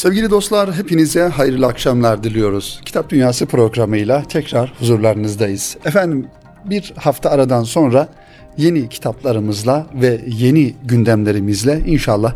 Sevgili 0.00 0.30
dostlar 0.30 0.72
hepinize 0.72 1.22
hayırlı 1.22 1.66
akşamlar 1.66 2.24
diliyoruz. 2.24 2.80
Kitap 2.84 3.10
Dünyası 3.10 3.46
programıyla 3.46 4.22
tekrar 4.22 4.72
huzurlarınızdayız. 4.78 5.76
Efendim 5.84 6.26
bir 6.64 6.92
hafta 6.96 7.30
aradan 7.30 7.62
sonra 7.62 8.08
yeni 8.56 8.88
kitaplarımızla 8.88 9.86
ve 9.94 10.20
yeni 10.26 10.74
gündemlerimizle 10.84 11.82
inşallah 11.86 12.34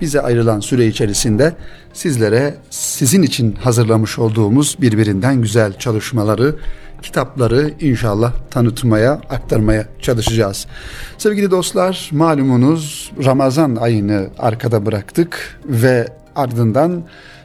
bize 0.00 0.20
ayrılan 0.20 0.60
süre 0.60 0.86
içerisinde 0.86 1.54
sizlere 1.92 2.54
sizin 2.70 3.22
için 3.22 3.52
hazırlamış 3.52 4.18
olduğumuz 4.18 4.76
birbirinden 4.80 5.42
güzel 5.42 5.78
çalışmaları, 5.78 6.56
kitapları 7.02 7.70
inşallah 7.80 8.32
tanıtmaya, 8.50 9.12
aktarmaya 9.12 9.86
çalışacağız. 10.00 10.66
Sevgili 11.18 11.50
dostlar, 11.50 12.10
malumunuz 12.12 13.12
Ramazan 13.24 13.76
ayını 13.76 14.28
arkada 14.38 14.86
bıraktık 14.86 15.60
ve 15.64 16.20
ardından 16.36 17.02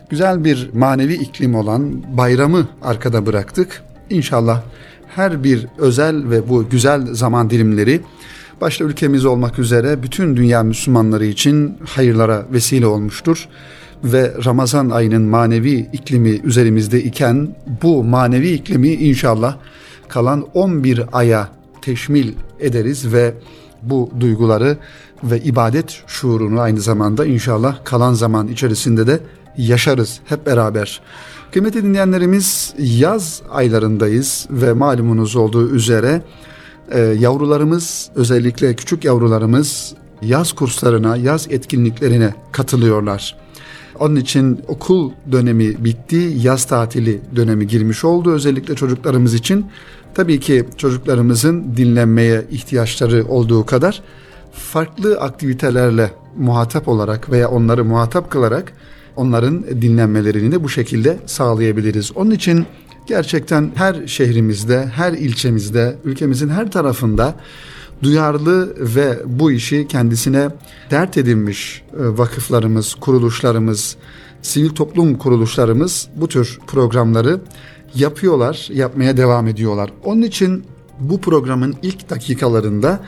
güzel 0.09 0.43
bir 0.43 0.69
manevi 0.73 1.13
iklim 1.13 1.55
olan 1.55 2.03
bayramı 2.17 2.67
arkada 2.81 3.25
bıraktık. 3.25 3.83
İnşallah 4.09 4.61
her 5.07 5.43
bir 5.43 5.67
özel 5.77 6.29
ve 6.29 6.49
bu 6.49 6.69
güzel 6.69 7.05
zaman 7.13 7.49
dilimleri 7.49 8.01
başta 8.61 8.83
ülkemiz 8.83 9.25
olmak 9.25 9.59
üzere 9.59 10.03
bütün 10.03 10.37
dünya 10.37 10.63
Müslümanları 10.63 11.25
için 11.25 11.77
hayırlara 11.85 12.45
vesile 12.53 12.87
olmuştur. 12.87 13.47
Ve 14.03 14.33
Ramazan 14.45 14.89
ayının 14.89 15.21
manevi 15.21 15.89
iklimi 15.93 16.29
üzerimizde 16.29 17.03
iken 17.03 17.55
bu 17.83 18.03
manevi 18.03 18.49
iklimi 18.49 18.89
inşallah 18.89 19.57
kalan 20.07 20.45
11 20.53 21.01
aya 21.13 21.47
teşmil 21.81 22.33
ederiz 22.59 23.13
ve 23.13 23.33
bu 23.81 24.11
duyguları 24.19 24.77
ve 25.31 25.39
ibadet 25.41 26.03
şuurunu 26.07 26.59
aynı 26.59 26.81
zamanda 26.81 27.25
inşallah 27.25 27.85
kalan 27.85 28.13
zaman 28.13 28.47
içerisinde 28.47 29.07
de 29.07 29.19
yaşarız 29.57 30.19
hep 30.25 30.45
beraber. 30.45 31.01
Kıymetli 31.51 31.83
dinleyenlerimiz 31.83 32.73
yaz 32.77 33.41
aylarındayız 33.51 34.47
ve 34.49 34.73
malumunuz 34.73 35.35
olduğu 35.35 35.69
üzere 35.69 36.21
e, 36.91 36.99
yavrularımız 36.99 38.09
özellikle 38.15 38.75
küçük 38.75 39.05
yavrularımız 39.05 39.93
yaz 40.21 40.51
kurslarına, 40.51 41.17
yaz 41.17 41.47
etkinliklerine 41.49 42.33
katılıyorlar. 42.51 43.35
Onun 43.99 44.15
için 44.15 44.61
okul 44.67 45.11
dönemi 45.31 45.85
bitti, 45.85 46.33
yaz 46.41 46.65
tatili 46.65 47.21
dönemi 47.35 47.67
girmiş 47.67 48.03
oldu 48.03 48.31
özellikle 48.31 48.75
çocuklarımız 48.75 49.33
için. 49.33 49.65
Tabii 50.13 50.39
ki 50.39 50.65
çocuklarımızın 50.77 51.77
dinlenmeye 51.77 52.45
ihtiyaçları 52.51 53.25
olduğu 53.27 53.65
kadar 53.65 54.01
farklı 54.55 55.19
aktivitelerle 55.21 56.11
muhatap 56.37 56.87
olarak 56.87 57.31
veya 57.31 57.49
onları 57.49 57.85
muhatap 57.85 58.31
kılarak 58.31 58.73
onların 59.15 59.63
dinlenmelerini 59.63 60.51
de 60.51 60.63
bu 60.63 60.69
şekilde 60.69 61.17
sağlayabiliriz. 61.25 62.11
Onun 62.15 62.31
için 62.31 62.65
gerçekten 63.07 63.71
her 63.75 64.07
şehrimizde, 64.07 64.85
her 64.85 65.13
ilçemizde, 65.13 65.95
ülkemizin 66.03 66.49
her 66.49 66.71
tarafında 66.71 67.35
duyarlı 68.03 68.75
ve 68.95 69.19
bu 69.25 69.51
işi 69.51 69.87
kendisine 69.87 70.49
dert 70.91 71.17
edinmiş 71.17 71.83
e, 71.93 72.17
vakıflarımız, 72.17 72.93
kuruluşlarımız, 72.93 73.95
sivil 74.41 74.69
toplum 74.69 75.17
kuruluşlarımız 75.17 76.07
bu 76.15 76.27
tür 76.27 76.59
programları 76.67 77.39
yapıyorlar, 77.95 78.69
yapmaya 78.73 79.17
devam 79.17 79.47
ediyorlar. 79.47 79.91
Onun 80.03 80.21
için 80.21 80.63
bu 80.99 81.21
programın 81.21 81.75
ilk 81.81 82.09
dakikalarında 82.09 82.99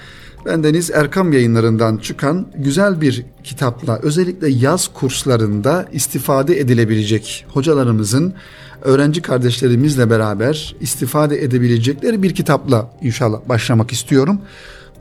Bendeniz 0.48 0.92
Erkam 0.92 1.34
yayınlarından 1.34 1.98
çıkan 1.98 2.48
güzel 2.56 3.02
bir 3.02 3.26
kitapla 3.44 4.00
özellikle 4.04 4.50
yaz 4.50 4.88
kurslarında 4.94 5.86
istifade 5.92 6.60
edilebilecek 6.60 7.46
hocalarımızın 7.50 8.34
öğrenci 8.82 9.22
kardeşlerimizle 9.22 10.10
beraber 10.10 10.76
istifade 10.80 11.44
edebilecekleri 11.44 12.24
bir 12.24 12.36
kitapla 12.36 12.92
inşallah 13.02 13.40
başlamak 13.50 13.92
istiyorum. 13.92 14.42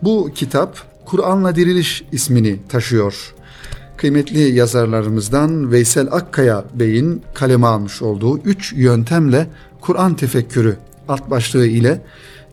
Bu 0.03 0.31
kitap 0.35 0.79
Kur'an'la 1.05 1.57
Diriliş 1.57 2.05
ismini 2.13 2.59
taşıyor. 2.69 3.35
Kıymetli 3.97 4.55
yazarlarımızdan 4.55 5.73
Veysel 5.73 6.09
Akkaya 6.13 6.65
Bey'in 6.75 7.23
kaleme 7.35 7.67
almış 7.67 8.03
olduğu 8.03 8.39
üç 8.39 8.73
yöntemle 8.73 9.47
Kur'an 9.81 10.15
tefekkürü 10.15 10.77
alt 11.09 11.31
başlığı 11.31 11.67
ile 11.67 12.03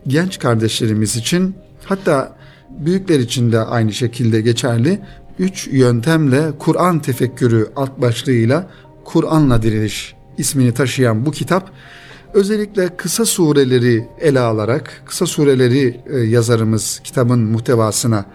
genç 0.08 0.40
kardeşlerimiz 0.40 1.16
için 1.16 1.56
hatta 1.86 2.43
büyükler 2.80 3.20
için 3.20 3.52
de 3.52 3.60
aynı 3.60 3.94
şekilde 3.94 4.42
geçerli. 4.42 5.00
Üç 5.40 5.68
yöntemle 5.68 6.52
Kur'an 6.60 7.00
tefekkürü 7.00 7.68
alt 7.76 8.02
başlığıyla 8.02 8.68
Kur'an'la 9.04 9.62
diriliş 9.62 10.16
ismini 10.38 10.74
taşıyan 10.74 11.26
bu 11.26 11.32
kitap 11.32 11.72
özellikle 12.34 12.98
kısa 12.98 13.26
sureleri 13.26 14.08
ele 14.20 14.40
alarak 14.40 15.02
kısa 15.06 15.26
sureleri 15.26 16.02
e, 16.06 16.18
yazarımız 16.18 17.02
kitabın 17.04 17.40
muhtevasına 17.40 18.26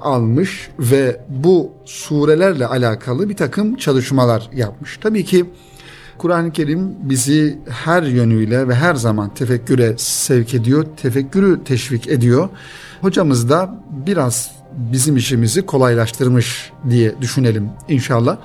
almış 0.00 0.70
ve 0.78 1.20
bu 1.28 1.72
surelerle 1.84 2.66
alakalı 2.66 3.28
bir 3.28 3.36
takım 3.36 3.76
çalışmalar 3.76 4.50
yapmış. 4.54 4.98
Tabii 5.02 5.24
ki 5.24 5.44
Kur'an-ı 6.18 6.52
Kerim 6.52 6.94
bizi 7.02 7.58
her 7.68 8.02
yönüyle 8.02 8.68
ve 8.68 8.74
her 8.74 8.94
zaman 8.94 9.34
tefekküre 9.34 9.94
sevk 9.98 10.54
ediyor, 10.54 10.86
tefekkürü 11.02 11.64
teşvik 11.64 12.08
ediyor. 12.08 12.48
Hocamız 13.00 13.48
da 13.50 13.84
biraz 14.06 14.50
bizim 14.72 15.16
işimizi 15.16 15.66
kolaylaştırmış 15.66 16.72
diye 16.90 17.20
düşünelim 17.20 17.70
inşallah. 17.88 18.36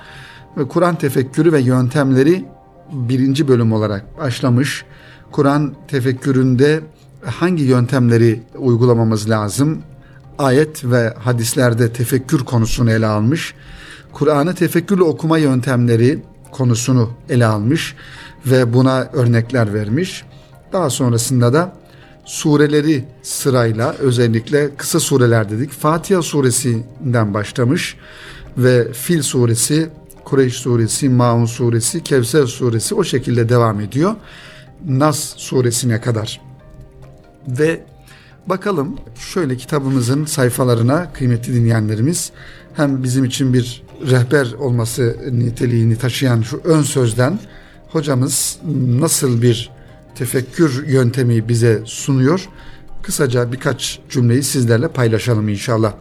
Ve 0.56 0.68
Kur'an 0.68 0.96
tefekkürü 0.98 1.52
ve 1.52 1.60
yöntemleri 1.60 2.44
birinci 2.92 3.48
bölüm 3.48 3.72
olarak 3.72 4.18
başlamış. 4.18 4.84
Kur'an 5.32 5.74
tefekküründe 5.88 6.80
hangi 7.24 7.62
yöntemleri 7.62 8.42
uygulamamız 8.58 9.30
lazım? 9.30 9.82
Ayet 10.38 10.84
ve 10.84 11.14
hadislerde 11.18 11.92
tefekkür 11.92 12.44
konusunu 12.44 12.90
ele 12.90 13.06
almış. 13.06 13.54
Kur'an'ı 14.12 14.54
tefekkürle 14.54 15.02
okuma 15.02 15.38
yöntemleri 15.38 16.22
konusunu 16.50 17.10
ele 17.28 17.46
almış 17.46 17.94
ve 18.46 18.72
buna 18.72 19.08
örnekler 19.12 19.74
vermiş. 19.74 20.24
Daha 20.72 20.90
sonrasında 20.90 21.52
da 21.52 21.72
sureleri 22.26 23.04
sırayla 23.22 23.92
özellikle 23.92 24.76
kısa 24.76 25.00
sureler 25.00 25.50
dedik. 25.50 25.70
Fatiha 25.70 26.22
suresinden 26.22 27.34
başlamış 27.34 27.96
ve 28.58 28.92
Fil 28.92 29.22
suresi, 29.22 29.88
Kureyş 30.24 30.54
suresi, 30.54 31.08
Maun 31.08 31.46
suresi, 31.46 32.02
Kevser 32.02 32.46
suresi 32.46 32.94
o 32.94 33.04
şekilde 33.04 33.48
devam 33.48 33.80
ediyor. 33.80 34.14
Nas 34.86 35.34
suresine 35.36 36.00
kadar. 36.00 36.40
Ve 37.48 37.84
bakalım 38.46 38.98
şöyle 39.32 39.56
kitabımızın 39.56 40.24
sayfalarına 40.24 41.12
kıymetli 41.12 41.54
dinleyenlerimiz 41.54 42.32
hem 42.74 43.02
bizim 43.02 43.24
için 43.24 43.54
bir 43.54 43.82
rehber 44.10 44.52
olması 44.52 45.16
niteliğini 45.32 45.96
taşıyan 45.98 46.42
şu 46.42 46.60
ön 46.64 46.82
sözden 46.82 47.38
hocamız 47.88 48.58
nasıl 49.00 49.42
bir 49.42 49.75
tefekkür 50.16 50.86
yöntemi 50.86 51.48
bize 51.48 51.82
sunuyor. 51.84 52.48
Kısaca 53.02 53.52
birkaç 53.52 53.98
cümleyi 54.10 54.42
sizlerle 54.42 54.88
paylaşalım 54.88 55.48
inşallah. 55.48 55.92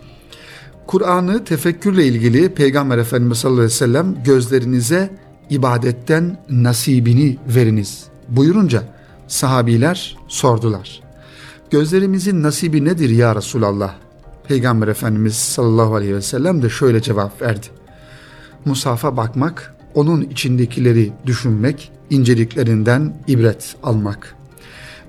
Kur'an'ı 0.87 1.43
tefekkürle 1.43 2.05
ilgili 2.05 2.49
Peygamber 2.49 2.97
Efendimiz 2.97 3.37
sallallahu 3.37 3.61
aleyhi 3.61 3.73
ve 3.73 3.77
sellem 3.77 4.23
gözlerinize 4.23 5.09
ibadetten 5.49 6.37
nasibini 6.49 7.37
veriniz 7.47 8.05
buyurunca 8.29 8.83
sahabiler 9.27 10.17
sordular. 10.27 11.01
Gözlerimizin 11.69 12.43
nasibi 12.43 12.85
nedir 12.85 13.09
ya 13.09 13.35
Resulallah? 13.35 13.95
Peygamber 14.47 14.87
Efendimiz 14.87 15.35
sallallahu 15.35 15.95
aleyhi 15.95 16.15
ve 16.15 16.21
sellem 16.21 16.61
de 16.61 16.69
şöyle 16.69 17.01
cevap 17.01 17.41
verdi. 17.41 17.67
Musafa 18.65 19.17
bakmak, 19.17 19.75
onun 19.95 20.21
içindekileri 20.21 21.13
düşünmek, 21.25 21.91
inceliklerinden 22.09 23.13
ibret 23.27 23.75
almak. 23.83 24.35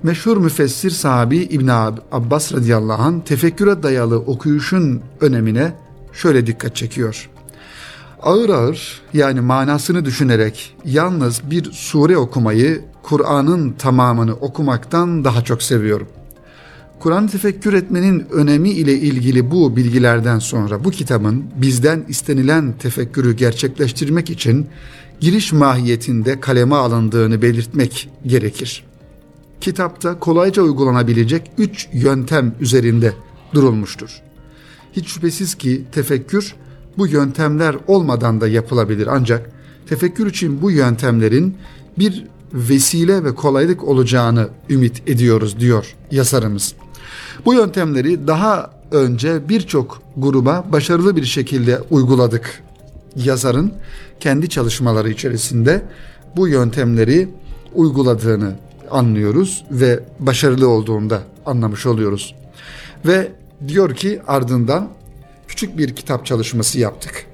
Meşhur 0.03 0.37
müfessir 0.37 0.89
sahabi 0.91 1.37
İbn 1.37 1.67
Abbas 2.11 2.53
radıyallahu 2.53 3.01
anh 3.01 3.21
tefekküre 3.21 3.83
dayalı 3.83 4.17
okuyuşun 4.19 5.01
önemine 5.21 5.73
şöyle 6.13 6.47
dikkat 6.47 6.75
çekiyor. 6.75 7.29
Ağır 8.23 8.49
ağır 8.49 9.01
yani 9.13 9.41
manasını 9.41 10.05
düşünerek 10.05 10.75
yalnız 10.85 11.41
bir 11.51 11.71
sure 11.71 12.17
okumayı 12.17 12.81
Kur'an'ın 13.03 13.71
tamamını 13.71 14.33
okumaktan 14.33 15.23
daha 15.23 15.43
çok 15.43 15.63
seviyorum. 15.63 16.07
Kur'an 16.99 17.27
tefekkür 17.27 17.73
etmenin 17.73 18.25
önemi 18.31 18.69
ile 18.69 18.93
ilgili 18.93 19.51
bu 19.51 19.75
bilgilerden 19.75 20.39
sonra 20.39 20.83
bu 20.83 20.91
kitabın 20.91 21.45
bizden 21.55 22.05
istenilen 22.07 22.73
tefekkürü 22.79 23.35
gerçekleştirmek 23.35 24.29
için 24.29 24.67
giriş 25.19 25.53
mahiyetinde 25.53 26.39
kaleme 26.39 26.75
alındığını 26.75 27.41
belirtmek 27.41 28.09
gerekir. 28.25 28.83
Kitapta 29.61 30.19
kolayca 30.19 30.61
uygulanabilecek 30.61 31.51
üç 31.57 31.89
yöntem 31.93 32.55
üzerinde 32.59 33.13
durulmuştur. 33.53 34.21
Hiç 34.93 35.07
şüphesiz 35.07 35.55
ki 35.55 35.83
tefekkür 35.91 36.55
bu 36.97 37.07
yöntemler 37.07 37.75
olmadan 37.87 38.41
da 38.41 38.47
yapılabilir 38.47 39.07
ancak 39.11 39.51
tefekkür 39.89 40.27
için 40.27 40.61
bu 40.61 40.71
yöntemlerin 40.71 41.57
bir 41.99 42.25
vesile 42.53 43.23
ve 43.23 43.35
kolaylık 43.35 43.83
olacağını 43.83 44.49
ümit 44.69 45.09
ediyoruz 45.09 45.59
diyor 45.59 45.95
yazarımız. 46.11 46.73
Bu 47.45 47.53
yöntemleri 47.53 48.27
daha 48.27 48.71
önce 48.91 49.49
birçok 49.49 50.01
gruba 50.17 50.65
başarılı 50.71 51.15
bir 51.15 51.25
şekilde 51.25 51.81
uyguladık. 51.89 52.63
Yazarın 53.15 53.73
kendi 54.19 54.49
çalışmaları 54.49 55.09
içerisinde 55.09 55.81
bu 56.35 56.47
yöntemleri 56.47 57.29
uyguladığını 57.75 58.55
anlıyoruz 58.91 59.65
ve 59.71 59.99
başarılı 60.19 60.69
olduğunda 60.69 61.21
anlamış 61.45 61.85
oluyoruz. 61.85 62.35
Ve 63.05 63.31
diyor 63.67 63.95
ki 63.95 64.21
ardından 64.27 64.89
küçük 65.47 65.77
bir 65.77 65.95
kitap 65.95 66.25
çalışması 66.25 66.79
yaptık. 66.79 67.25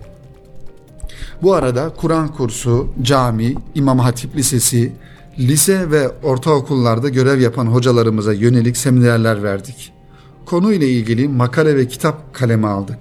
Bu 1.42 1.54
arada 1.54 1.94
Kur'an 1.98 2.28
kursu, 2.28 2.88
cami, 3.02 3.56
İmam 3.76 4.00
Hatip 4.00 4.36
Lisesi, 4.36 4.94
lise 5.40 5.92
ve 5.92 6.10
ortaokullarda 6.10 7.10
görev 7.10 7.40
yapan 7.40 7.66
hocalarımıza 7.66 8.34
yönelik 8.34 8.78
seminerler 8.78 9.44
verdik. 9.44 9.94
Konuyla 10.46 10.88
ilgili 10.88 11.28
makale 11.28 11.78
ve 11.78 11.88
kitap 11.88 12.34
kaleme 12.34 12.68
aldık. 12.68 12.98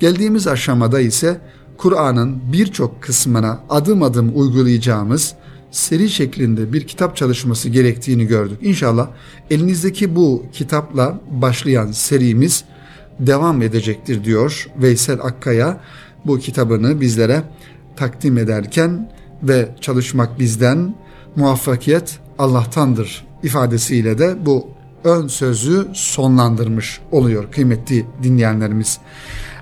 Geldiğimiz 0.00 0.46
aşamada 0.46 1.00
ise 1.00 1.40
Kur'an'ın 1.80 2.40
birçok 2.52 3.02
kısmına 3.02 3.60
adım 3.70 4.02
adım 4.02 4.32
uygulayacağımız 4.34 5.34
seri 5.70 6.10
şeklinde 6.10 6.72
bir 6.72 6.86
kitap 6.86 7.16
çalışması 7.16 7.68
gerektiğini 7.68 8.26
gördük. 8.26 8.58
İnşallah 8.62 9.08
elinizdeki 9.50 10.16
bu 10.16 10.44
kitapla 10.52 11.20
başlayan 11.30 11.92
serimiz 11.92 12.64
devam 13.18 13.62
edecektir 13.62 14.24
diyor 14.24 14.68
Veysel 14.76 15.20
Akkaya 15.20 15.80
bu 16.26 16.38
kitabını 16.38 17.00
bizlere 17.00 17.42
takdim 17.96 18.38
ederken 18.38 19.12
ve 19.42 19.68
çalışmak 19.80 20.38
bizden 20.38 20.94
muvaffakiyet 21.36 22.18
Allah'tandır 22.38 23.26
ifadesiyle 23.42 24.18
de 24.18 24.46
bu 24.46 24.68
ön 25.04 25.28
sözü 25.28 25.88
sonlandırmış 25.94 27.00
oluyor 27.12 27.52
kıymetli 27.52 28.06
dinleyenlerimiz. 28.22 28.98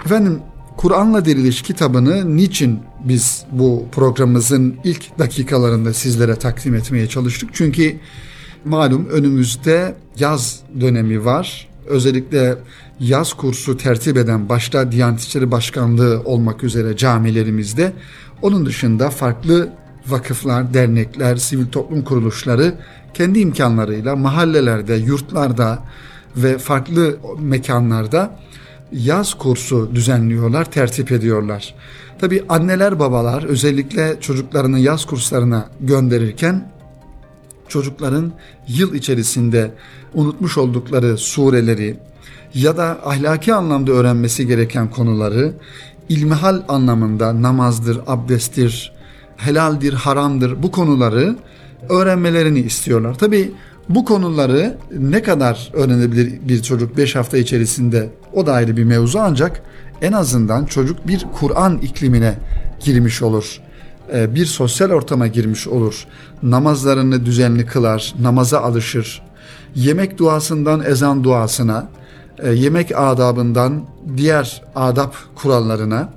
Efendim 0.05 0.41
Kur'an'la 0.79 1.25
Diriliş 1.25 1.63
kitabını 1.63 2.37
niçin 2.37 2.81
biz 3.05 3.45
bu 3.53 3.85
programımızın 3.93 4.77
ilk 4.85 5.19
dakikalarında 5.19 5.93
sizlere 5.93 6.37
takdim 6.37 6.75
etmeye 6.75 7.07
çalıştık? 7.07 7.51
Çünkü 7.53 7.97
malum 8.65 9.07
önümüzde 9.07 9.95
yaz 10.19 10.61
dönemi 10.81 11.25
var. 11.25 11.69
Özellikle 11.87 12.57
yaz 13.01 13.33
kursu 13.33 13.77
tertip 13.77 14.17
eden 14.17 14.49
başta 14.49 14.93
Diyanet 14.93 15.21
İşleri 15.21 15.51
Başkanlığı 15.51 16.23
olmak 16.25 16.65
üzere 16.65 16.97
camilerimizde 16.97 17.93
onun 18.43 18.67
dışında 18.67 19.11
farklı 19.11 19.73
vakıflar, 20.07 20.75
dernekler, 20.75 21.37
sivil 21.37 21.67
toplum 21.67 22.05
kuruluşları 22.05 22.75
kendi 23.15 23.39
imkanlarıyla 23.39 24.17
mahallelerde, 24.17 24.95
yurtlarda 24.95 25.79
ve 26.37 26.59
farklı 26.59 27.17
mekanlarda 27.39 28.39
yaz 28.93 29.35
kursu 29.35 29.91
düzenliyorlar, 29.95 30.71
tertip 30.71 31.13
ediyorlar. 31.13 31.75
Tabi 32.19 32.45
anneler 32.49 32.99
babalar 32.99 33.43
özellikle 33.43 34.17
çocuklarını 34.21 34.79
yaz 34.79 35.05
kurslarına 35.05 35.69
gönderirken 35.81 36.69
çocukların 37.69 38.33
yıl 38.69 38.95
içerisinde 38.95 39.71
unutmuş 40.15 40.59
oldukları 40.59 41.19
sureleri 41.19 41.97
ya 42.55 42.77
da 42.77 42.99
ahlaki 43.05 43.55
anlamda 43.55 43.93
öğrenmesi 43.93 44.47
gereken 44.47 44.91
konuları 44.91 45.53
ilmihal 46.09 46.63
anlamında 46.69 47.43
namazdır, 47.43 48.01
abdesttir, 48.07 48.93
helaldir, 49.37 49.93
haramdır 49.93 50.63
bu 50.63 50.71
konuları 50.71 51.37
öğrenmelerini 51.89 52.61
istiyorlar. 52.61 53.19
Tabi 53.19 53.53
bu 53.89 54.05
konuları 54.05 54.79
ne 54.99 55.23
kadar 55.23 55.71
öğrenebilir 55.73 56.49
bir 56.49 56.63
çocuk 56.63 56.97
5 56.97 57.17
hafta 57.17 57.39
içerisinde 57.39 58.11
o 58.33 58.47
da 58.47 58.53
ayrı 58.53 58.77
bir 58.77 58.85
mevzu 58.85 59.19
ancak 59.19 59.63
en 60.03 60.13
azından 60.13 60.65
çocuk 60.65 61.09
bir 61.09 61.27
Kur'an 61.41 61.79
iklimine 61.79 62.35
girmiş 62.81 63.23
olur. 63.23 63.61
Ee, 64.13 64.35
bir 64.35 64.47
sosyal 64.47 64.91
ortama 64.91 65.27
girmiş 65.27 65.69
olur. 65.69 66.07
Namazlarını 66.43 67.27
düzenli 67.27 67.67
kılar, 67.67 68.15
namaza 68.21 68.61
alışır. 68.61 69.23
Yemek 69.75 70.19
duasından 70.19 70.85
ezan 70.85 71.25
duasına, 71.25 71.89
e, 72.39 72.53
yemek 72.53 72.93
adabından 72.97 73.83
diğer 74.17 74.63
adap 74.77 75.15
kurallarına 75.35 76.09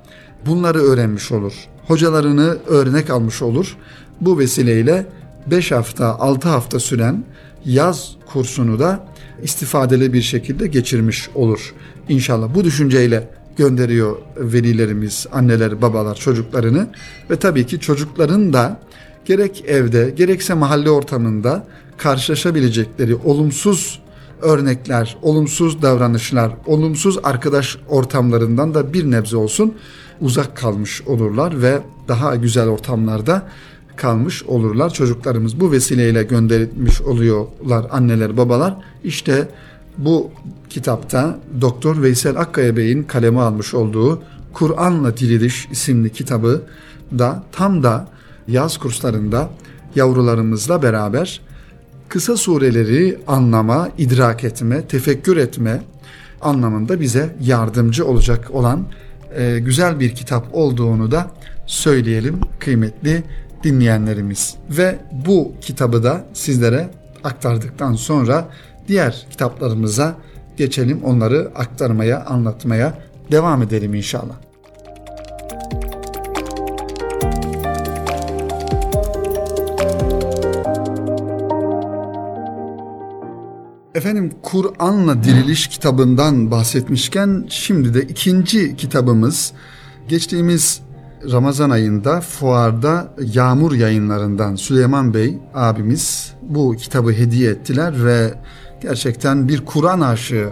bunları 0.46 0.78
öğrenmiş 0.78 1.32
olur. 1.32 1.52
Hocalarını 1.86 2.56
örnek 2.66 3.10
almış 3.10 3.42
olur. 3.42 3.76
Bu 4.20 4.38
vesileyle 4.38 5.06
5 5.46 5.72
hafta 5.72 6.06
6 6.18 6.48
hafta 6.48 6.80
süren 6.80 7.24
yaz 7.66 8.12
kursunu 8.32 8.78
da 8.78 9.06
istifadeli 9.42 10.12
bir 10.12 10.22
şekilde 10.22 10.66
geçirmiş 10.66 11.28
olur. 11.34 11.74
İnşallah 12.08 12.54
bu 12.54 12.64
düşünceyle 12.64 13.28
gönderiyor 13.56 14.16
velilerimiz, 14.36 15.26
anneler, 15.32 15.82
babalar 15.82 16.14
çocuklarını 16.14 16.86
ve 17.30 17.36
tabii 17.36 17.66
ki 17.66 17.80
çocukların 17.80 18.52
da 18.52 18.80
gerek 19.24 19.64
evde 19.66 20.12
gerekse 20.16 20.54
mahalle 20.54 20.90
ortamında 20.90 21.66
karşılaşabilecekleri 21.98 23.14
olumsuz 23.14 24.02
örnekler, 24.42 25.16
olumsuz 25.22 25.82
davranışlar, 25.82 26.52
olumsuz 26.66 27.18
arkadaş 27.22 27.76
ortamlarından 27.88 28.74
da 28.74 28.92
bir 28.92 29.10
nebze 29.10 29.36
olsun 29.36 29.74
uzak 30.20 30.56
kalmış 30.56 31.02
olurlar 31.02 31.62
ve 31.62 31.78
daha 32.08 32.36
güzel 32.36 32.68
ortamlarda 32.68 33.48
kalmış 33.96 34.42
olurlar. 34.42 34.90
Çocuklarımız 34.90 35.60
bu 35.60 35.72
vesileyle 35.72 36.22
gönderilmiş 36.22 37.00
oluyorlar 37.00 37.86
anneler 37.90 38.36
babalar. 38.36 38.76
İşte 39.04 39.48
bu 39.98 40.30
kitapta 40.70 41.38
Doktor 41.60 42.02
Veysel 42.02 42.36
Akkaya 42.36 42.76
Bey'in 42.76 43.02
kaleme 43.02 43.40
almış 43.40 43.74
olduğu 43.74 44.22
Kur'an'la 44.52 45.16
Diriliş 45.16 45.68
isimli 45.70 46.10
kitabı 46.10 46.62
da 47.18 47.42
tam 47.52 47.82
da 47.82 48.08
yaz 48.48 48.78
kurslarında 48.78 49.50
yavrularımızla 49.94 50.82
beraber 50.82 51.40
kısa 52.08 52.36
sureleri 52.36 53.18
anlama, 53.26 53.88
idrak 53.98 54.44
etme, 54.44 54.86
tefekkür 54.86 55.36
etme 55.36 55.82
anlamında 56.40 57.00
bize 57.00 57.36
yardımcı 57.40 58.06
olacak 58.06 58.50
olan 58.50 58.86
e, 59.36 59.58
güzel 59.58 60.00
bir 60.00 60.14
kitap 60.14 60.46
olduğunu 60.52 61.10
da 61.10 61.30
söyleyelim 61.66 62.40
kıymetli 62.58 63.22
dinleyenlerimiz. 63.64 64.54
Ve 64.70 64.98
bu 65.26 65.52
kitabı 65.60 66.04
da 66.04 66.24
sizlere 66.32 66.90
aktardıktan 67.24 67.94
sonra 67.94 68.48
diğer 68.88 69.26
kitaplarımıza 69.30 70.14
geçelim. 70.56 71.02
Onları 71.04 71.50
aktarmaya, 71.54 72.24
anlatmaya 72.24 72.98
devam 73.30 73.62
edelim 73.62 73.94
inşallah. 73.94 74.34
Efendim 83.94 84.32
Kur'an'la 84.42 85.24
Diriliş 85.24 85.66
kitabından 85.66 86.50
bahsetmişken 86.50 87.46
şimdi 87.48 87.94
de 87.94 88.02
ikinci 88.02 88.76
kitabımız 88.76 89.52
geçtiğimiz 90.08 90.80
Ramazan 91.30 91.70
ayında 91.70 92.20
fuarda 92.20 93.14
Yağmur 93.32 93.72
yayınlarından 93.72 94.56
Süleyman 94.56 95.14
Bey 95.14 95.38
abimiz 95.54 96.32
bu 96.42 96.76
kitabı 96.76 97.12
hediye 97.12 97.50
ettiler 97.50 98.04
ve 98.04 98.34
gerçekten 98.80 99.48
bir 99.48 99.64
Kur'an 99.64 100.00
aşığı 100.00 100.48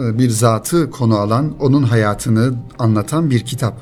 e, 0.00 0.18
bir 0.18 0.30
zatı 0.30 0.90
konu 0.90 1.16
alan, 1.16 1.54
onun 1.60 1.82
hayatını 1.82 2.54
anlatan 2.78 3.30
bir 3.30 3.40
kitap. 3.40 3.80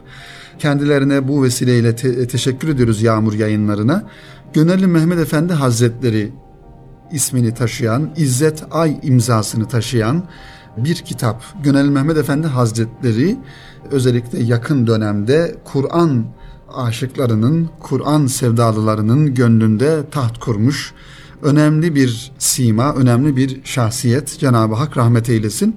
Kendilerine 0.58 1.28
bu 1.28 1.42
vesileyle 1.42 1.96
te- 1.96 2.26
teşekkür 2.26 2.68
ediyoruz 2.68 3.02
Yağmur 3.02 3.34
yayınlarına. 3.34 4.04
Gönelli 4.52 4.86
Mehmet 4.86 5.18
Efendi 5.18 5.52
Hazretleri 5.52 6.32
ismini 7.12 7.54
taşıyan, 7.54 8.10
İzzet 8.16 8.64
Ay 8.70 8.98
imzasını 9.02 9.68
taşıyan 9.68 10.22
bir 10.76 10.94
kitap. 10.94 11.42
Gönel 11.62 11.88
Mehmet 11.88 12.16
Efendi 12.16 12.46
Hazretleri 12.46 13.36
özellikle 13.90 14.42
yakın 14.42 14.86
dönemde 14.86 15.56
Kur'an 15.64 16.24
aşıklarının, 16.74 17.70
Kur'an 17.80 18.26
sevdalılarının 18.26 19.34
gönlünde 19.34 20.10
taht 20.10 20.38
kurmuş 20.38 20.94
önemli 21.44 21.94
bir 21.94 22.32
sima, 22.38 22.94
önemli 22.94 23.36
bir 23.36 23.60
şahsiyet. 23.64 24.38
Cenab-ı 24.38 24.74
Hak 24.74 24.96
rahmet 24.96 25.30
eylesin. 25.30 25.76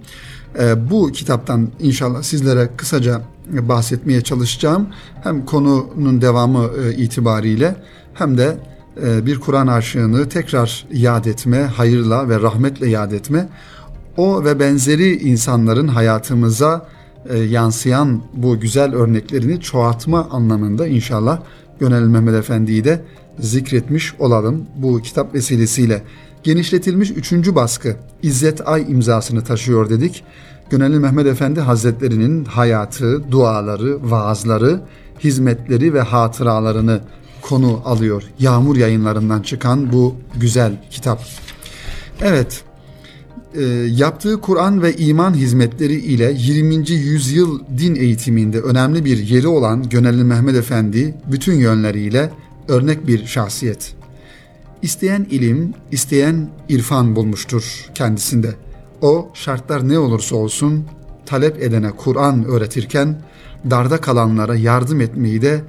Ee, 0.59 0.89
bu 0.89 1.11
kitaptan 1.11 1.69
inşallah 1.79 2.21
sizlere 2.21 2.69
kısaca 2.77 3.21
bahsetmeye 3.49 4.21
çalışacağım. 4.21 4.87
Hem 5.23 5.45
konunun 5.45 6.21
devamı 6.21 6.69
e, 6.83 6.93
itibariyle 6.93 7.75
hem 8.13 8.37
de 8.37 8.57
e, 9.05 9.25
bir 9.25 9.39
Kur'an 9.39 9.67
aşığını 9.67 10.29
tekrar 10.29 10.85
yad 10.91 11.25
etme, 11.25 11.63
hayırla 11.63 12.29
ve 12.29 12.41
rahmetle 12.41 12.89
yad 12.89 13.11
etme. 13.11 13.49
O 14.17 14.45
ve 14.45 14.59
benzeri 14.59 15.17
insanların 15.17 15.87
hayatımıza 15.87 16.87
e, 17.29 17.37
yansıyan 17.37 18.21
bu 18.33 18.59
güzel 18.59 18.93
örneklerini 18.93 19.61
çoğaltma 19.61 20.27
anlamında 20.31 20.87
inşallah 20.87 21.39
Gönel 21.79 22.01
Mehmet 22.01 22.35
Efendi'yi 22.35 22.83
de 22.83 23.01
zikretmiş 23.39 24.13
olalım 24.19 24.65
bu 24.75 25.01
kitap 25.01 25.33
vesilesiyle. 25.33 26.03
Genişletilmiş 26.43 27.11
üçüncü 27.11 27.55
baskı 27.55 27.95
İzzet 28.23 28.67
Ay 28.67 28.91
imzasını 28.91 29.43
taşıyor 29.43 29.89
dedik. 29.89 30.23
Gönelli 30.69 30.99
Mehmet 30.99 31.27
Efendi 31.27 31.59
Hazretleri'nin 31.59 32.45
hayatı, 32.45 33.31
duaları, 33.31 34.11
vaazları, 34.11 34.81
hizmetleri 35.19 35.93
ve 35.93 36.01
hatıralarını 36.01 37.01
konu 37.41 37.81
alıyor. 37.85 38.23
Yağmur 38.39 38.75
yayınlarından 38.75 39.41
çıkan 39.41 39.91
bu 39.93 40.15
güzel 40.35 40.83
kitap. 40.91 41.21
Evet, 42.21 42.63
e, 43.57 43.63
yaptığı 43.95 44.41
Kur'an 44.41 44.81
ve 44.81 44.95
iman 44.95 45.33
hizmetleri 45.33 45.93
ile 45.93 46.33
20. 46.37 46.89
yüzyıl 46.91 47.59
din 47.77 47.95
eğitiminde 47.95 48.61
önemli 48.61 49.05
bir 49.05 49.17
yeri 49.17 49.47
olan 49.47 49.89
Gönelli 49.89 50.23
Mehmet 50.23 50.55
Efendi 50.55 51.15
bütün 51.31 51.53
yönleriyle 51.53 52.31
örnek 52.67 53.07
bir 53.07 53.25
şahsiyet. 53.25 53.95
İsteyen 54.81 55.27
ilim, 55.29 55.73
isteyen 55.91 56.49
irfan 56.69 57.15
bulmuştur 57.15 57.89
kendisinde. 57.95 58.55
O 59.01 59.29
şartlar 59.33 59.89
ne 59.89 59.99
olursa 59.99 60.35
olsun 60.35 60.85
talep 61.25 61.63
edene 61.63 61.91
Kur'an 61.91 62.45
öğretirken 62.45 63.21
darda 63.69 64.01
kalanlara 64.01 64.55
yardım 64.55 65.01
etmeyi 65.01 65.41
de 65.41 65.61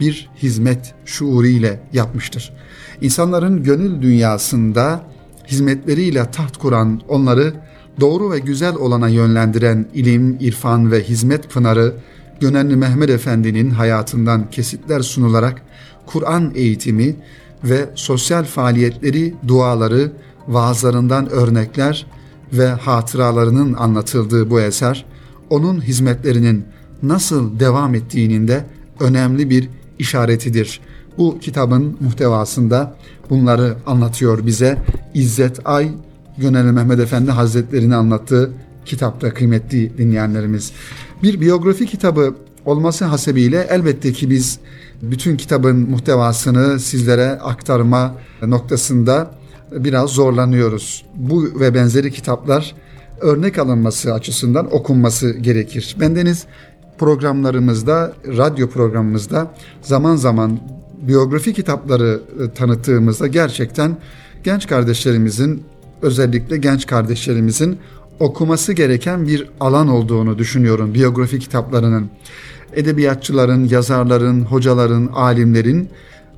bir 0.00 0.30
hizmet 0.42 0.94
şuuru 1.04 1.46
ile 1.46 1.80
yapmıştır. 1.92 2.52
İnsanların 3.00 3.62
gönül 3.62 4.02
dünyasında 4.02 5.04
hizmetleriyle 5.50 6.30
taht 6.30 6.56
kuran, 6.56 7.00
onları 7.08 7.54
doğru 8.00 8.30
ve 8.30 8.38
güzel 8.38 8.74
olana 8.74 9.08
yönlendiren 9.08 9.86
ilim, 9.94 10.36
irfan 10.40 10.92
ve 10.92 11.02
hizmet 11.02 11.50
pınarı 11.50 11.94
Gönenli 12.40 12.76
Mehmet 12.76 13.10
Efendi'nin 13.10 13.70
hayatından 13.70 14.50
kesitler 14.50 15.00
sunularak 15.00 15.62
Kur'an 16.06 16.52
eğitimi 16.54 17.16
ve 17.64 17.90
sosyal 17.94 18.44
faaliyetleri, 18.44 19.34
duaları, 19.48 20.12
vaazlarından 20.48 21.30
örnekler 21.30 22.06
ve 22.52 22.68
hatıralarının 22.68 23.74
anlatıldığı 23.74 24.50
bu 24.50 24.60
eser, 24.60 25.06
onun 25.50 25.80
hizmetlerinin 25.80 26.64
nasıl 27.02 27.60
devam 27.60 27.94
ettiğinin 27.94 28.48
de 28.48 28.64
önemli 29.00 29.50
bir 29.50 29.68
işaretidir. 29.98 30.80
Bu 31.18 31.38
kitabın 31.38 31.96
muhtevasında 32.00 32.96
bunları 33.30 33.76
anlatıyor 33.86 34.46
bize. 34.46 34.78
İzzet 35.14 35.60
Ay, 35.64 35.90
Gönel 36.38 36.64
Mehmet 36.64 37.00
Efendi 37.00 37.30
Hazretlerini 37.30 37.96
anlattığı 37.96 38.50
kitapta 38.84 39.34
kıymetli 39.34 39.98
dinleyenlerimiz. 39.98 40.72
Bir 41.22 41.40
biyografi 41.40 41.86
kitabı 41.86 42.34
olması 42.64 43.04
hasebiyle 43.04 43.66
elbette 43.70 44.12
ki 44.12 44.30
biz 44.30 44.58
bütün 45.02 45.36
kitabın 45.36 45.90
muhtevasını 45.90 46.80
sizlere 46.80 47.28
aktarma 47.30 48.14
noktasında 48.42 49.30
biraz 49.72 50.10
zorlanıyoruz. 50.10 51.04
Bu 51.14 51.60
ve 51.60 51.74
benzeri 51.74 52.12
kitaplar 52.12 52.74
örnek 53.20 53.58
alınması 53.58 54.14
açısından 54.14 54.74
okunması 54.74 55.30
gerekir. 55.30 55.96
Bendeniz 56.00 56.46
programlarımızda, 56.98 58.12
radyo 58.26 58.68
programımızda 58.68 59.54
zaman 59.82 60.16
zaman 60.16 60.60
biyografi 61.02 61.54
kitapları 61.54 62.20
e, 62.44 62.50
tanıttığımızda 62.54 63.26
gerçekten 63.26 63.96
genç 64.44 64.66
kardeşlerimizin 64.66 65.62
özellikle 66.02 66.56
genç 66.56 66.86
kardeşlerimizin 66.86 67.78
okuması 68.20 68.72
gereken 68.72 69.28
bir 69.28 69.50
alan 69.60 69.88
olduğunu 69.88 70.38
düşünüyorum 70.38 70.94
biyografi 70.94 71.38
kitaplarının. 71.38 72.10
Edebiyatçıların, 72.72 73.68
yazarların, 73.68 74.40
hocaların, 74.40 75.06
alimlerin 75.06 75.88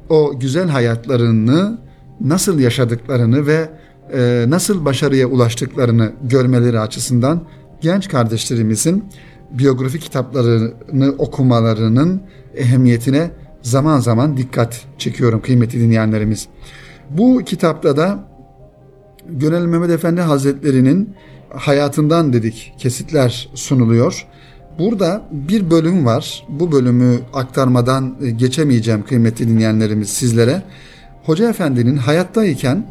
o 0.09 0.39
güzel 0.41 0.69
hayatlarını 0.69 1.79
nasıl 2.21 2.59
yaşadıklarını 2.59 3.47
ve 3.47 3.71
e, 4.13 4.45
nasıl 4.49 4.85
başarıya 4.85 5.27
ulaştıklarını 5.27 6.13
görmeleri 6.23 6.81
açısından 6.81 7.43
genç 7.81 8.09
kardeşlerimizin 8.09 9.05
biyografi 9.51 9.99
kitaplarını 9.99 11.15
okumalarının 11.19 12.23
ehemmiyetine 12.57 13.31
zaman 13.63 14.01
zaman 14.01 14.37
dikkat 14.37 14.85
çekiyorum 14.99 15.43
kıymetli 15.43 15.81
dinleyenlerimiz. 15.81 16.49
Bu 17.11 17.43
kitapta 17.47 17.97
da 17.97 18.31
Gönel 19.29 19.65
Mehmet 19.65 19.91
Efendi 19.91 20.21
Hazretleri'nin 20.21 21.15
hayatından 21.55 22.33
dedik 22.33 22.75
kesitler 22.79 23.49
sunuluyor. 23.55 24.27
Burada 24.79 25.23
bir 25.31 25.71
bölüm 25.71 26.07
var. 26.07 26.47
Bu 26.49 26.73
bölümü 26.73 27.19
aktarmadan 27.33 28.17
geçemeyeceğim 28.37 29.05
kıymetli 29.05 29.49
dinleyenlerimiz 29.49 30.09
sizlere. 30.09 30.63
Hoca 31.25 31.51
Efendi'nin 31.51 31.97
hayattayken 31.97 32.87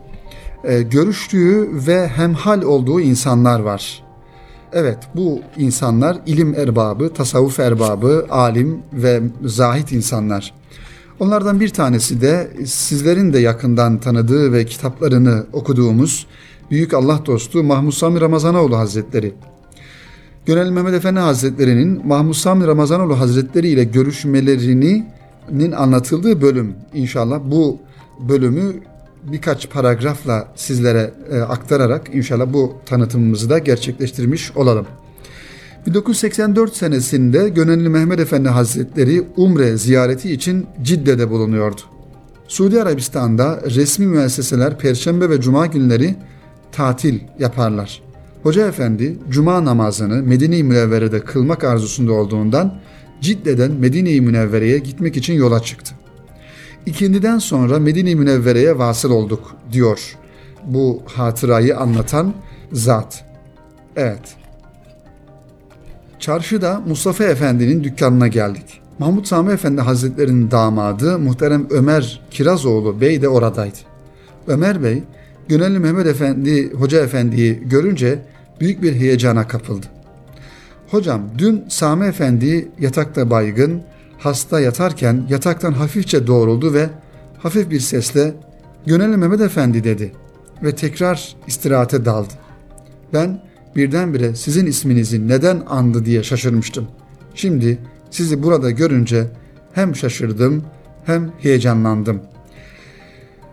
e, 0.64 0.82
görüştüğü 0.82 1.70
ve 1.88 2.08
hemhal 2.08 2.62
olduğu 2.62 3.02
insanlar 3.02 3.60
var. 3.60 4.04
Evet 4.74 4.98
bu 5.16 5.42
insanlar 5.58 6.18
ilim 6.26 6.54
erbabı, 6.54 7.14
tasavvuf 7.14 7.60
erbabı, 7.60 8.26
alim 8.30 8.80
ve 8.94 9.22
zahit 9.46 9.92
insanlar. 9.92 10.54
Onlardan 11.20 11.60
bir 11.60 11.70
tanesi 11.70 12.22
de 12.22 12.52
sizlerin 12.66 13.34
de 13.34 13.40
yakından 13.40 13.98
tanıdığı 13.98 14.54
ve 14.54 14.66
kitaplarını 14.66 15.46
okuduğumuz 15.54 16.28
Büyük 16.72 16.94
Allah 16.94 17.22
dostu 17.26 17.64
Mahmud 17.64 17.92
Sami 17.92 18.22
Ramazanoğlu 18.22 18.78
Hazretleri. 18.78 19.34
Gönel 20.46 20.70
Mehmet 20.70 20.94
Efendi 20.94 21.20
Hazretleri'nin 21.20 22.08
Mahmud 22.08 22.34
Sami 22.34 22.68
Ramazanoğlu 22.68 23.20
Hazretleri 23.20 23.68
ile 23.68 23.84
görüşmelerinin 23.84 25.72
anlatıldığı 25.72 26.42
bölüm 26.42 26.76
inşallah 26.94 27.40
bu 27.46 27.78
bölümü 28.20 28.74
birkaç 29.24 29.70
paragrafla 29.70 30.48
sizlere 30.56 31.14
e, 31.32 31.40
aktararak 31.40 32.16
inşallah 32.16 32.54
bu 32.54 32.78
tanıtımımızı 32.86 33.50
da 33.50 33.60
gerçekleştirmiş 33.60 34.52
olalım. 34.56 34.88
1984 35.88 36.76
senesinde 36.76 37.50
Gönenli 37.50 37.90
Mehmet 37.90 38.20
Efendi 38.20 38.50
Hazretleri 38.50 39.24
Umre 39.38 39.78
ziyareti 39.78 40.34
için 40.34 40.68
Cidde'de 40.82 41.30
bulunuyordu. 41.30 41.82
Suudi 42.48 42.82
Arabistan'da 42.82 43.62
resmi 43.76 44.06
müesseseler 44.06 44.78
Perşembe 44.78 45.30
ve 45.30 45.42
Cuma 45.42 45.66
günleri 45.66 46.16
tatil 46.72 47.20
yaparlar. 47.40 48.02
Hoca 48.44 48.68
Efendi 48.68 49.18
Cuma 49.30 49.66
namazını 49.66 50.24
Medine-i 50.24 50.64
Münevvere'de 50.64 51.20
kılmak 51.20 51.64
arzusunda 51.64 52.14
olduğundan 52.14 52.80
Cidde'den 53.22 53.72
Medine-i 53.72 54.22
Münevvere'ye 54.22 54.78
gitmek 54.78 55.18
için 55.18 55.34
yola 55.34 55.60
çıktı. 55.60 55.96
İkindiden 56.90 57.38
sonra 57.38 57.80
Medine-i 57.80 58.16
Münevvere'ye 58.16 58.78
vasıl 58.78 59.12
olduk 59.12 59.56
diyor 59.72 60.18
bu 60.66 61.04
hatırayı 61.06 61.78
anlatan 61.78 62.34
zat. 62.72 63.26
Evet. 63.96 64.36
Çarşıda 66.20 66.82
Mustafa 66.88 67.24
Efendi'nin 67.24 67.84
dükkanına 67.84 68.28
geldik. 68.28 68.82
Mahmut 69.00 69.28
Sami 69.28 69.54
Efendi 69.54 69.82
Hazretleri'nin 69.82 70.52
damadı 70.52 71.20
muhterem 71.20 71.68
Ömer 71.70 72.22
Kirazoğlu 72.32 73.02
Bey 73.02 73.22
de 73.22 73.30
oradaydı. 73.30 73.78
Ömer 74.48 74.84
Bey, 74.84 75.04
Gönelli 75.48 75.80
Mehmet 75.80 76.08
Efendi, 76.08 76.74
Hoca 76.74 77.04
Efendi'yi 77.04 77.64
görünce 77.66 78.20
büyük 78.60 78.84
bir 78.84 78.96
heyecana 78.96 79.48
kapıldı. 79.48 79.86
Hocam 80.92 81.22
dün 81.38 81.64
Sami 81.70 82.06
Efendi 82.06 82.68
yatakta 82.80 83.30
baygın, 83.30 83.82
hasta 84.20 84.60
yatarken 84.60 85.26
yataktan 85.30 85.74
hafifçe 85.74 86.28
doğruldu 86.28 86.74
ve 86.74 86.90
hafif 87.38 87.70
bir 87.70 87.80
sesle 87.80 88.34
Gönelli 88.86 89.18
Mehmet 89.18 89.42
Efendi 89.42 89.84
dedi 89.84 90.12
ve 90.64 90.76
tekrar 90.76 91.36
istirahate 91.48 92.06
daldı. 92.06 92.34
Ben 93.14 93.42
birdenbire 93.76 94.36
sizin 94.36 94.66
isminizi 94.66 95.28
neden 95.28 95.64
andı 95.68 96.06
diye 96.06 96.24
şaşırmıştım. 96.24 96.88
Şimdi 97.36 97.80
sizi 98.12 98.44
burada 98.44 98.72
görünce 98.72 99.28
hem 99.74 99.96
şaşırdım 99.96 100.64
hem 101.06 101.32
heyecanlandım. 101.40 102.22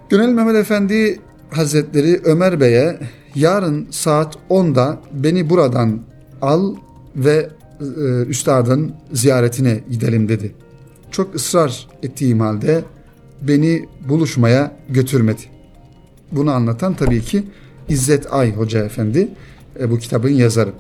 Gönel 0.09 0.29
Mehmet 0.29 0.57
Efendi 0.57 1.21
Hazretleri 1.51 2.21
Ömer 2.25 2.61
Bey'e 2.61 2.99
yarın 3.35 3.89
saat 3.91 4.37
10'da 4.51 4.99
beni 5.13 5.51
buradan 5.51 6.01
al 6.43 6.75
ve 7.17 7.49
üstadın 8.28 8.92
ziyaretine 9.12 9.80
gidelim 9.90 10.28
dedi. 10.28 10.54
Çok 11.11 11.35
ısrar 11.35 11.88
ettiğim 12.02 12.40
halde 12.40 12.85
beni 13.42 13.85
buluşmaya 14.09 14.76
götürmedi. 14.88 15.42
Bunu 16.33 16.50
anlatan 16.50 16.95
tabii 16.95 17.21
ki 17.21 17.45
İzzet 17.88 18.33
Ay 18.33 18.56
Hoca 18.56 18.85
Efendi 18.85 19.28
e, 19.80 19.90
bu 19.90 19.99
kitabın 19.99 20.30
yazarı. 20.30 20.73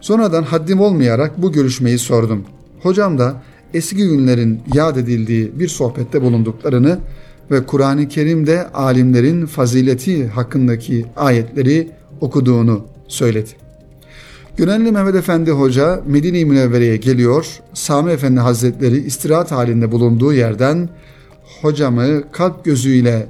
Sonradan 0.00 0.42
haddim 0.42 0.80
olmayarak 0.80 1.42
bu 1.42 1.52
görüşmeyi 1.52 1.98
sordum. 1.98 2.44
Hocam 2.82 3.18
da 3.18 3.42
eski 3.74 3.96
günlerin 3.96 4.60
yad 4.74 4.96
edildiği 4.96 5.58
bir 5.58 5.68
sohbette 5.68 6.22
bulunduklarını 6.22 6.98
ve 7.50 7.66
Kur'an-ı 7.66 8.08
Kerim'de 8.08 8.68
alimlerin 8.68 9.46
fazileti 9.46 10.26
hakkındaki 10.26 11.06
ayetleri 11.16 11.90
okuduğunu 12.20 12.84
söyledi. 13.08 13.61
Gönenli 14.56 14.92
Mehmet 14.92 15.14
Efendi 15.14 15.50
Hoca 15.50 16.00
Medine-i 16.06 16.44
Münevvere'ye 16.44 16.96
geliyor. 16.96 17.60
Sami 17.74 18.12
Efendi 18.12 18.40
Hazretleri 18.40 18.96
istirahat 18.96 19.52
halinde 19.52 19.92
bulunduğu 19.92 20.32
yerden 20.32 20.88
hocamı 21.62 22.32
kalp 22.32 22.64
gözüyle 22.64 23.26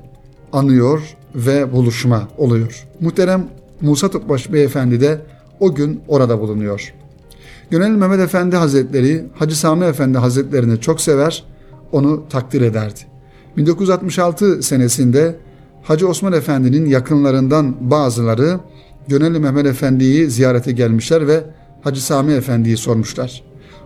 anıyor 0.52 1.17
ve 1.35 1.73
buluşma 1.73 2.29
oluyor. 2.38 2.87
Muhterem 3.00 3.49
Musa 3.81 4.11
Topbaş 4.11 4.52
Beyefendi 4.52 5.00
de 5.00 5.21
o 5.61 5.75
gün 5.75 6.00
orada 6.09 6.41
bulunuyor. 6.41 6.95
Gönel 7.71 7.91
Mehmet 7.91 8.21
Efendi 8.21 8.57
Hazretleri 8.57 9.25
Hacı 9.35 9.59
Sami 9.59 9.85
Efendi 9.85 10.19
Hazretlerini 10.19 10.81
çok 10.81 11.00
sever, 11.00 11.45
onu 11.93 12.29
takdir 12.29 12.61
ederdi. 12.61 13.00
1966 13.57 14.62
senesinde 14.62 15.37
Hacı 15.83 16.09
Osman 16.09 16.33
Efendi'nin 16.33 16.87
yakınlarından 16.87 17.91
bazıları 17.91 18.61
Gönelli 19.09 19.38
Mehmet 19.38 19.66
Efendi'yi 19.66 20.30
ziyarete 20.30 20.73
gelmişler 20.73 21.26
ve 21.28 21.44
Hacı 21.80 22.04
Sami 22.04 22.32
Efendi'yi 22.32 22.76
sormuşlar. 22.76 23.42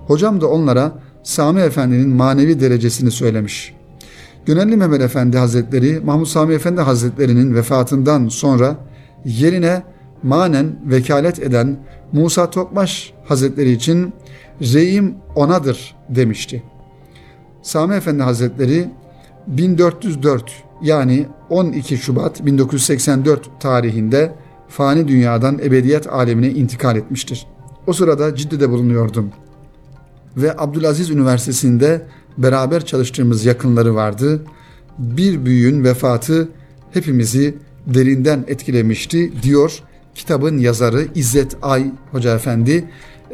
Hocam 0.06 0.40
da 0.40 0.50
onlara 0.50 0.92
Sami 1.22 1.60
Efendi'nin 1.60 2.08
manevi 2.08 2.60
derecesini 2.60 3.10
söylemiş. 3.10 3.74
Gönelli 4.46 4.76
Mehmet 4.76 5.00
Efendi 5.00 5.38
Hazretleri 5.38 6.00
Mahmud 6.04 6.26
Sami 6.26 6.54
Efendi 6.54 6.80
Hazretleri'nin 6.80 7.54
vefatından 7.54 8.28
sonra 8.28 8.76
yerine 9.24 9.82
manen 10.22 10.76
vekalet 10.84 11.38
eden 11.38 11.76
Musa 12.12 12.50
Tokmaş 12.50 13.12
Hazretleri 13.24 13.72
için 13.72 14.12
reyim 14.60 15.14
onadır 15.34 15.94
demişti. 16.08 16.62
Sami 17.62 17.94
Efendi 17.94 18.22
Hazretleri 18.22 18.88
1404 19.46 20.52
yani 20.82 21.26
12 21.50 21.98
Şubat 21.98 22.46
1984 22.46 23.60
tarihinde 23.60 24.32
fani 24.68 25.08
dünyadan 25.08 25.58
ebediyet 25.58 26.12
alemine 26.12 26.50
intikal 26.50 26.96
etmiştir. 26.96 27.46
O 27.86 27.92
sırada 27.92 28.34
Cidde'de 28.34 28.70
bulunuyordum. 28.70 29.30
Ve 30.36 30.54
Abdülaziz 30.58 31.10
Üniversitesi'nde 31.10 32.06
beraber 32.38 32.84
çalıştığımız 32.84 33.44
yakınları 33.44 33.94
vardı. 33.94 34.42
Bir 34.98 35.44
büyüğün 35.44 35.84
vefatı 35.84 36.48
hepimizi 36.92 37.54
derinden 37.86 38.44
etkilemişti 38.48 39.42
diyor 39.42 39.82
kitabın 40.14 40.58
yazarı 40.58 41.06
İzzet 41.14 41.56
Ay 41.62 41.92
Hoca 42.12 42.34
Efendi. 42.34 42.84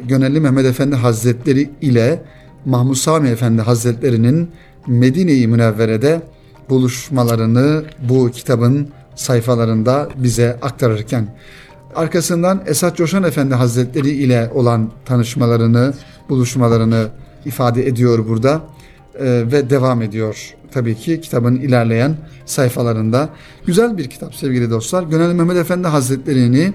Gönelli 0.02 0.40
Mehmet 0.40 0.66
Efendi 0.66 0.96
Hazretleri 0.96 1.70
ile 1.80 2.22
Mahmud 2.64 2.94
Sami 2.94 3.28
Efendi 3.28 3.62
Hazretleri'nin 3.62 4.50
Medine-i 4.86 5.46
Münevvere'de 5.46 6.22
buluşmalarını 6.70 7.84
bu 8.08 8.30
kitabın 8.30 8.88
sayfalarında 9.14 10.08
bize 10.16 10.58
aktarırken 10.62 11.26
arkasından 11.94 12.62
Esat 12.66 12.96
Coşan 12.96 13.22
Efendi 13.22 13.54
Hazretleri 13.54 14.10
ile 14.10 14.50
olan 14.54 14.90
tanışmalarını, 15.04 15.94
buluşmalarını 16.28 17.08
ifade 17.44 17.86
ediyor 17.86 18.28
burada 18.28 18.62
ee, 19.14 19.24
ve 19.52 19.70
devam 19.70 20.02
ediyor 20.02 20.54
tabii 20.72 20.96
ki 20.96 21.20
kitabın 21.20 21.56
ilerleyen 21.56 22.16
sayfalarında. 22.46 23.28
Güzel 23.66 23.98
bir 23.98 24.10
kitap 24.10 24.34
sevgili 24.34 24.70
dostlar. 24.70 25.02
Gönel 25.02 25.32
Mehmet 25.32 25.56
Efendi 25.56 25.88
Hazretleri'ni 25.88 26.72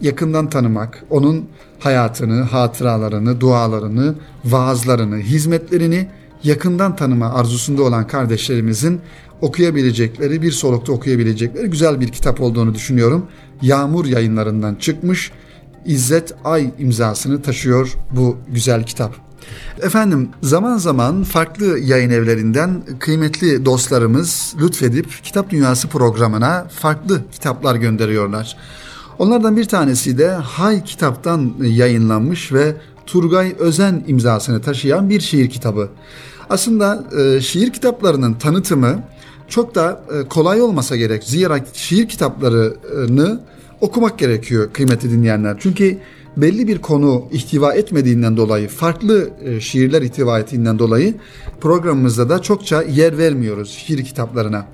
yakından 0.00 0.50
tanımak, 0.50 1.04
onun 1.10 1.48
hayatını, 1.78 2.42
hatıralarını, 2.42 3.40
dualarını, 3.40 4.14
vaazlarını, 4.44 5.16
hizmetlerini 5.16 6.08
yakından 6.44 6.96
tanıma 6.96 7.34
arzusunda 7.34 7.82
olan 7.82 8.06
kardeşlerimizin 8.06 9.00
okuyabilecekleri, 9.40 10.42
bir 10.42 10.52
solukta 10.52 10.92
okuyabilecekleri 10.92 11.66
güzel 11.66 12.00
bir 12.00 12.08
kitap 12.08 12.40
olduğunu 12.40 12.74
düşünüyorum. 12.74 13.26
Yağmur 13.62 14.06
yayınlarından 14.06 14.74
çıkmış 14.74 15.32
İzzet 15.84 16.34
Ay 16.44 16.70
imzasını 16.78 17.42
taşıyor 17.42 17.94
bu 18.10 18.36
güzel 18.48 18.82
kitap. 18.84 19.14
Efendim 19.82 20.28
zaman 20.42 20.78
zaman 20.78 21.22
farklı 21.22 21.78
yayın 21.78 22.10
evlerinden 22.10 22.82
kıymetli 22.98 23.64
dostlarımız 23.64 24.54
lütfedip 24.60 25.24
Kitap 25.24 25.50
Dünyası 25.50 25.88
programına 25.88 26.66
farklı 26.70 27.22
kitaplar 27.32 27.76
gönderiyorlar. 27.76 28.56
Onlardan 29.18 29.56
bir 29.56 29.64
tanesi 29.64 30.18
de 30.18 30.28
Hay 30.30 30.84
kitaptan 30.84 31.52
yayınlanmış 31.60 32.52
ve 32.52 32.76
Turgay 33.06 33.54
Özen 33.58 34.04
imzasını 34.06 34.62
taşıyan 34.62 35.10
bir 35.10 35.20
şiir 35.20 35.50
kitabı. 35.50 35.88
Aslında 36.50 37.04
e, 37.18 37.40
şiir 37.40 37.72
kitaplarının 37.72 38.34
tanıtımı 38.34 39.02
çok 39.48 39.74
da 39.74 40.04
e, 40.14 40.28
kolay 40.28 40.62
olmasa 40.62 40.96
gerek. 40.96 41.24
Zira 41.24 41.58
şiir 41.72 42.08
kitaplarını 42.08 43.40
okumak 43.80 44.18
gerekiyor 44.18 44.72
kıymetli 44.72 45.10
dinleyenler. 45.10 45.56
Çünkü 45.60 45.98
belli 46.36 46.68
bir 46.68 46.78
konu 46.78 47.24
ihtiva 47.32 47.74
etmediğinden 47.74 48.36
dolayı, 48.36 48.68
farklı 48.68 49.30
e, 49.44 49.60
şiirler 49.60 50.02
ihtiva 50.02 50.38
ettiğinden 50.38 50.78
dolayı 50.78 51.14
programımızda 51.60 52.28
da 52.28 52.42
çokça 52.42 52.82
yer 52.82 53.18
vermiyoruz 53.18 53.70
şiir 53.70 54.04
kitaplarına. 54.04 54.66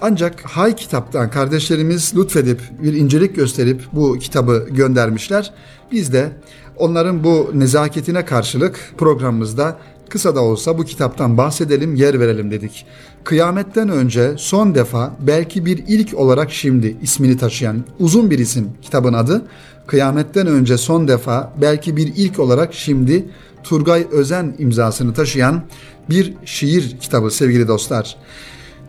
Ancak 0.00 0.40
Hay 0.40 0.76
kitaptan 0.76 1.30
kardeşlerimiz 1.30 2.16
lütfedip 2.16 2.60
bir 2.82 2.92
incelik 2.92 3.36
gösterip 3.36 3.82
bu 3.92 4.18
kitabı 4.18 4.66
göndermişler. 4.70 5.52
Biz 5.92 6.12
de 6.12 6.32
onların 6.76 7.24
bu 7.24 7.50
nezaketine 7.54 8.24
karşılık 8.24 8.92
programımızda 8.98 9.78
kısa 10.12 10.34
da 10.34 10.42
olsa 10.42 10.78
bu 10.78 10.84
kitaptan 10.84 11.36
bahsedelim, 11.38 11.94
yer 11.94 12.20
verelim 12.20 12.50
dedik. 12.50 12.86
Kıyametten 13.24 13.88
önce 13.88 14.34
son 14.36 14.74
defa 14.74 15.16
belki 15.20 15.66
bir 15.66 15.84
ilk 15.88 16.14
olarak 16.14 16.52
şimdi 16.52 16.96
ismini 17.02 17.36
taşıyan 17.36 17.84
uzun 17.98 18.30
bir 18.30 18.38
isim 18.38 18.70
kitabın 18.82 19.12
adı. 19.12 19.42
Kıyametten 19.86 20.46
önce 20.46 20.78
son 20.78 21.08
defa 21.08 21.52
belki 21.60 21.96
bir 21.96 22.12
ilk 22.16 22.38
olarak 22.38 22.74
şimdi 22.74 23.24
Turgay 23.62 24.06
Özen 24.12 24.54
imzasını 24.58 25.14
taşıyan 25.14 25.62
bir 26.10 26.34
şiir 26.44 26.96
kitabı 27.00 27.30
sevgili 27.30 27.68
dostlar. 27.68 28.16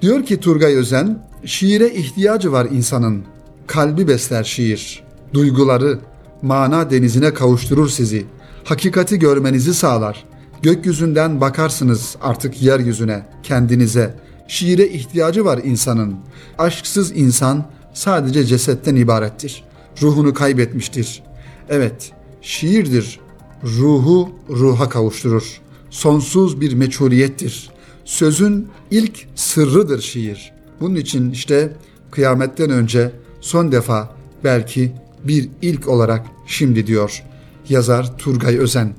Diyor 0.01 0.25
ki 0.25 0.39
Turgay 0.39 0.75
Özen, 0.75 1.27
şiire 1.45 1.89
ihtiyacı 1.89 2.51
var 2.51 2.67
insanın. 2.71 3.23
Kalbi 3.67 4.07
besler 4.07 4.43
şiir. 4.43 5.03
Duyguları, 5.33 5.99
mana 6.41 6.91
denizine 6.91 7.33
kavuşturur 7.33 7.89
sizi. 7.89 8.25
Hakikati 8.63 9.19
görmenizi 9.19 9.73
sağlar. 9.73 10.32
Gökyüzünden 10.63 11.41
bakarsınız 11.41 12.15
artık 12.21 12.61
yeryüzüne, 12.61 13.25
kendinize. 13.43 14.15
Şiire 14.47 14.87
ihtiyacı 14.87 15.45
var 15.45 15.59
insanın. 15.63 16.15
Aşksız 16.57 17.11
insan 17.17 17.65
sadece 17.93 18.45
cesetten 18.45 18.95
ibarettir. 18.95 19.63
Ruhunu 20.01 20.33
kaybetmiştir. 20.33 21.23
Evet, 21.69 22.11
şiirdir. 22.41 23.19
Ruhu 23.63 24.29
ruha 24.49 24.89
kavuşturur. 24.89 25.61
Sonsuz 25.89 26.61
bir 26.61 26.73
meçhuliyettir. 26.73 27.69
Sözün 28.05 28.67
ilk 28.91 29.27
sırrıdır 29.35 30.01
şiir. 30.01 30.53
Bunun 30.81 30.95
için 30.95 31.31
işte 31.31 31.73
kıyametten 32.11 32.69
önce 32.69 33.11
son 33.41 33.71
defa 33.71 34.15
belki 34.43 34.91
bir 35.23 35.49
ilk 35.61 35.87
olarak 35.87 36.25
şimdi 36.47 36.87
diyor 36.87 37.23
yazar 37.69 38.17
Turgay 38.17 38.57
Özen. 38.57 38.93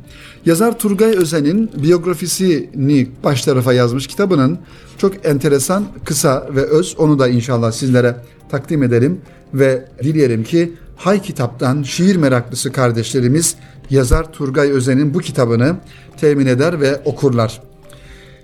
Yazar 0.47 0.79
Turgay 0.79 1.17
Özen'in 1.17 1.71
biyografisini 1.83 3.09
baş 3.25 3.43
tarafa 3.43 3.73
yazmış 3.73 4.07
kitabının 4.07 4.59
çok 4.99 5.27
enteresan, 5.27 5.85
kısa 6.05 6.49
ve 6.51 6.63
öz. 6.63 6.95
Onu 6.99 7.19
da 7.19 7.29
inşallah 7.29 7.73
sizlere 7.73 8.17
takdim 8.51 8.83
edelim 8.83 9.21
ve 9.55 9.89
dileyelim 10.03 10.45
ki 10.45 10.73
Hay 10.97 11.23
Kitap'tan 11.23 11.83
şiir 11.83 12.17
meraklısı 12.17 12.73
kardeşlerimiz 12.73 13.57
yazar 13.91 14.33
Turgay 14.33 14.71
Özen'in 14.71 15.15
bu 15.15 15.19
kitabını 15.19 15.77
temin 16.21 16.47
eder 16.47 16.81
ve 16.81 17.01
okurlar. 17.05 17.63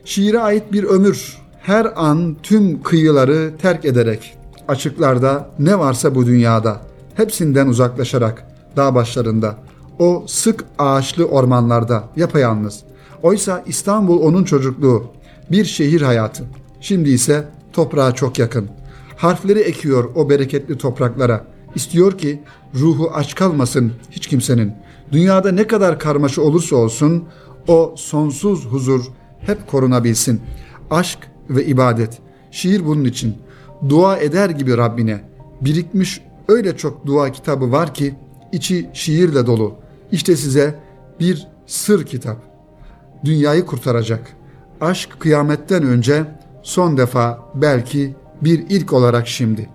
Şiire 0.05 0.39
ait 0.39 0.73
bir 0.73 0.85
ömür, 0.85 1.39
her 1.63 1.93
an 1.97 2.37
tüm 2.43 2.83
kıyıları 2.83 3.51
terk 3.63 3.85
ederek, 3.85 4.37
açıklarda 4.69 5.51
ne 5.59 5.79
varsa 5.79 6.15
bu 6.15 6.27
dünyada, 6.27 6.81
hepsinden 7.15 7.67
uzaklaşarak, 7.67 8.47
dağ 8.77 8.95
başlarında, 8.95 9.57
o 10.01 10.25
sık 10.27 10.65
ağaçlı 10.79 11.25
ormanlarda 11.25 12.05
yapayalnız. 12.17 12.83
Oysa 13.23 13.65
İstanbul 13.67 14.21
onun 14.23 14.45
çocukluğu, 14.45 15.05
bir 15.51 15.65
şehir 15.65 16.03
hayatı. 16.03 16.45
Şimdi 16.81 17.11
ise 17.11 17.49
toprağa 17.73 18.15
çok 18.15 18.39
yakın. 18.39 18.69
Harfleri 19.17 19.61
ekiyor 19.61 20.11
o 20.15 20.31
bereketli 20.31 20.79
topraklara. 20.79 21.45
İstiyor 21.75 22.19
ki 22.19 22.43
ruhu 22.75 23.11
aç 23.15 23.35
kalmasın 23.35 23.93
hiç 24.11 24.27
kimsenin. 24.27 24.73
Dünyada 25.13 25.53
ne 25.53 25.67
kadar 25.67 25.99
karmaşa 25.99 26.43
olursa 26.43 26.77
olsun 26.77 27.25
o 27.69 27.95
sonsuz 27.97 28.67
huzur 28.67 29.05
hep 29.41 29.67
korunabilsin. 29.67 30.41
Aşk 30.91 31.19
ve 31.51 31.67
ibadet. 31.67 32.19
Şiir 32.51 32.87
bunun 32.87 33.05
için. 33.05 33.35
Dua 33.89 34.17
eder 34.17 34.51
gibi 34.51 34.77
Rabbine. 34.77 35.25
Birikmiş 35.61 36.21
öyle 36.49 36.77
çok 36.77 37.07
dua 37.07 37.33
kitabı 37.33 37.73
var 37.73 37.95
ki 37.95 38.15
içi 38.53 38.91
şiirle 38.93 39.47
dolu. 39.47 39.75
İşte 40.13 40.37
size 40.37 40.75
bir 41.21 41.47
sır 41.67 42.07
kitap. 42.07 42.37
Dünyayı 43.25 43.67
kurtaracak. 43.67 44.37
Aşk 44.81 45.11
kıyametten 45.19 45.83
önce 45.83 46.25
son 46.63 46.97
defa 46.97 47.39
belki 47.55 48.15
bir 48.43 48.65
ilk 48.69 48.93
olarak 48.93 49.29
şimdi. 49.29 49.69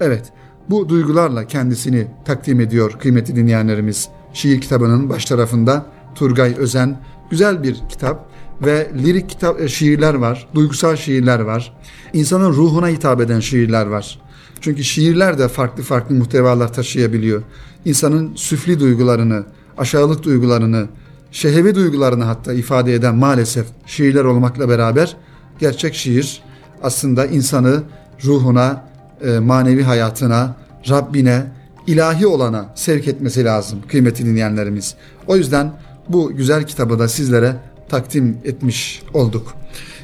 Evet, 0.00 0.32
bu 0.70 0.88
duygularla 0.88 1.46
kendisini 1.46 2.06
takdim 2.24 2.60
ediyor 2.60 2.92
kıymetli 2.92 3.36
dinleyenlerimiz. 3.36 4.08
Şiir 4.32 4.60
kitabının 4.60 5.08
baş 5.08 5.24
tarafında 5.24 5.86
Turgay 6.14 6.54
Özen 6.58 6.98
Güzel 7.30 7.62
bir 7.62 7.76
kitap 7.88 8.30
ve 8.62 8.90
lirik 9.04 9.28
kitap 9.28 9.60
e, 9.60 9.68
şiirler 9.68 10.14
var, 10.14 10.48
duygusal 10.54 10.96
şiirler 10.96 11.40
var. 11.40 11.72
İnsanın 12.12 12.52
ruhuna 12.52 12.88
hitap 12.88 13.20
eden 13.20 13.40
şiirler 13.40 13.86
var. 13.86 14.18
Çünkü 14.60 14.84
şiirler 14.84 15.38
de 15.38 15.48
farklı 15.48 15.82
farklı 15.82 16.14
muhtevalar 16.14 16.72
taşıyabiliyor. 16.72 17.42
İnsanın 17.84 18.34
süfli 18.34 18.80
duygularını, 18.80 19.44
aşağılık 19.78 20.22
duygularını, 20.22 20.86
şehevi 21.32 21.74
duygularını 21.74 22.24
hatta 22.24 22.52
ifade 22.52 22.94
eden 22.94 23.14
maalesef 23.14 23.66
şiirler 23.86 24.24
olmakla 24.24 24.68
beraber 24.68 25.16
gerçek 25.58 25.94
şiir 25.94 26.42
aslında 26.82 27.26
insanı 27.26 27.82
ruhuna, 28.24 28.84
e, 29.24 29.38
manevi 29.38 29.82
hayatına, 29.82 30.56
Rabbine, 30.88 31.46
ilahi 31.86 32.26
olana 32.26 32.72
sevk 32.74 33.08
etmesi 33.08 33.44
lazım 33.44 33.78
kıymetli 33.88 34.26
dinleyenlerimiz. 34.26 34.94
O 35.26 35.36
yüzden 35.36 35.72
bu 36.08 36.32
güzel 36.36 36.66
kitabı 36.66 36.98
da 36.98 37.08
sizlere 37.08 37.56
takdim 37.88 38.38
etmiş 38.44 39.02
olduk. 39.14 39.54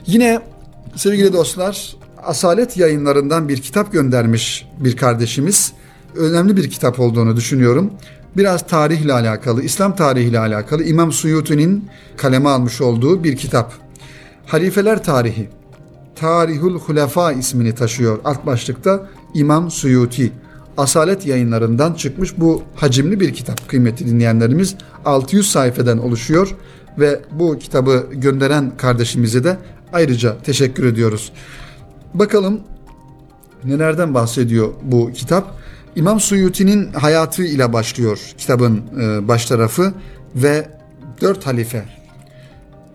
Yine 0.06 0.40
sevgili 0.96 1.32
dostlar 1.32 1.96
Asalet 2.24 2.76
yayınlarından 2.76 3.48
bir 3.48 3.62
kitap 3.62 3.92
göndermiş 3.92 4.68
bir 4.80 4.96
kardeşimiz. 4.96 5.72
Önemli 6.16 6.56
bir 6.56 6.70
kitap 6.70 7.00
olduğunu 7.00 7.36
düşünüyorum. 7.36 7.90
Biraz 8.36 8.66
tarihle 8.66 9.12
alakalı, 9.12 9.62
İslam 9.62 9.96
tarihiyle 9.96 10.38
alakalı 10.38 10.84
İmam 10.84 11.12
Suyuti'nin 11.12 11.88
kaleme 12.16 12.48
almış 12.48 12.80
olduğu 12.80 13.24
bir 13.24 13.36
kitap. 13.36 13.72
Halifeler 14.46 15.04
Tarihi. 15.04 15.48
Tarihul 16.16 16.78
Hulefa 16.78 17.32
ismini 17.32 17.74
taşıyor. 17.74 18.18
Alt 18.24 18.46
başlıkta 18.46 19.06
İmam 19.34 19.70
Suyuti. 19.70 20.32
Asalet 20.76 21.26
yayınlarından 21.26 21.92
çıkmış 21.94 22.38
bu 22.38 22.62
hacimli 22.74 23.20
bir 23.20 23.34
kitap 23.34 23.68
kıymetli 23.68 24.06
dinleyenlerimiz. 24.06 24.74
600 25.04 25.50
sayfeden 25.50 25.98
oluşuyor 25.98 26.56
ve 26.98 27.20
bu 27.32 27.58
kitabı 27.58 28.06
gönderen 28.12 28.72
kardeşimize 28.76 29.44
de 29.44 29.56
ayrıca 29.92 30.36
teşekkür 30.38 30.84
ediyoruz. 30.84 31.32
Bakalım 32.14 32.60
nelerden 33.64 34.14
bahsediyor 34.14 34.68
bu 34.82 35.12
kitap? 35.12 35.63
İmam 35.96 36.20
Suyuti'nin 36.20 36.92
hayatı 36.92 37.44
ile 37.44 37.72
başlıyor 37.72 38.20
kitabın 38.38 38.82
e, 39.00 39.28
baş 39.28 39.46
tarafı 39.46 39.92
ve 40.34 40.68
dört 41.20 41.46
halife 41.46 41.84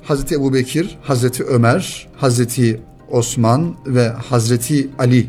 Hazreti 0.04 0.36
Ebu 0.36 0.54
Bekir, 0.54 0.98
Hazreti 1.02 1.44
Ömer, 1.44 2.08
Hazreti 2.18 2.82
Osman 3.10 3.76
ve 3.86 4.10
Hazreti 4.10 4.90
Ali 5.00 5.28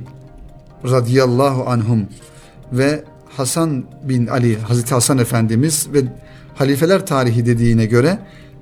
radıyallahu 0.85 1.71
anhum 1.71 2.07
ve 2.73 3.05
Hasan 3.37 3.85
bin 4.03 4.27
Ali, 4.27 4.59
Hazreti 4.59 4.95
Hasan 4.95 5.19
Efendimiz 5.19 5.89
ve 5.93 6.03
halifeler 6.55 7.07
tarihi 7.07 7.47
dediğine 7.47 7.87
göre 7.87 8.19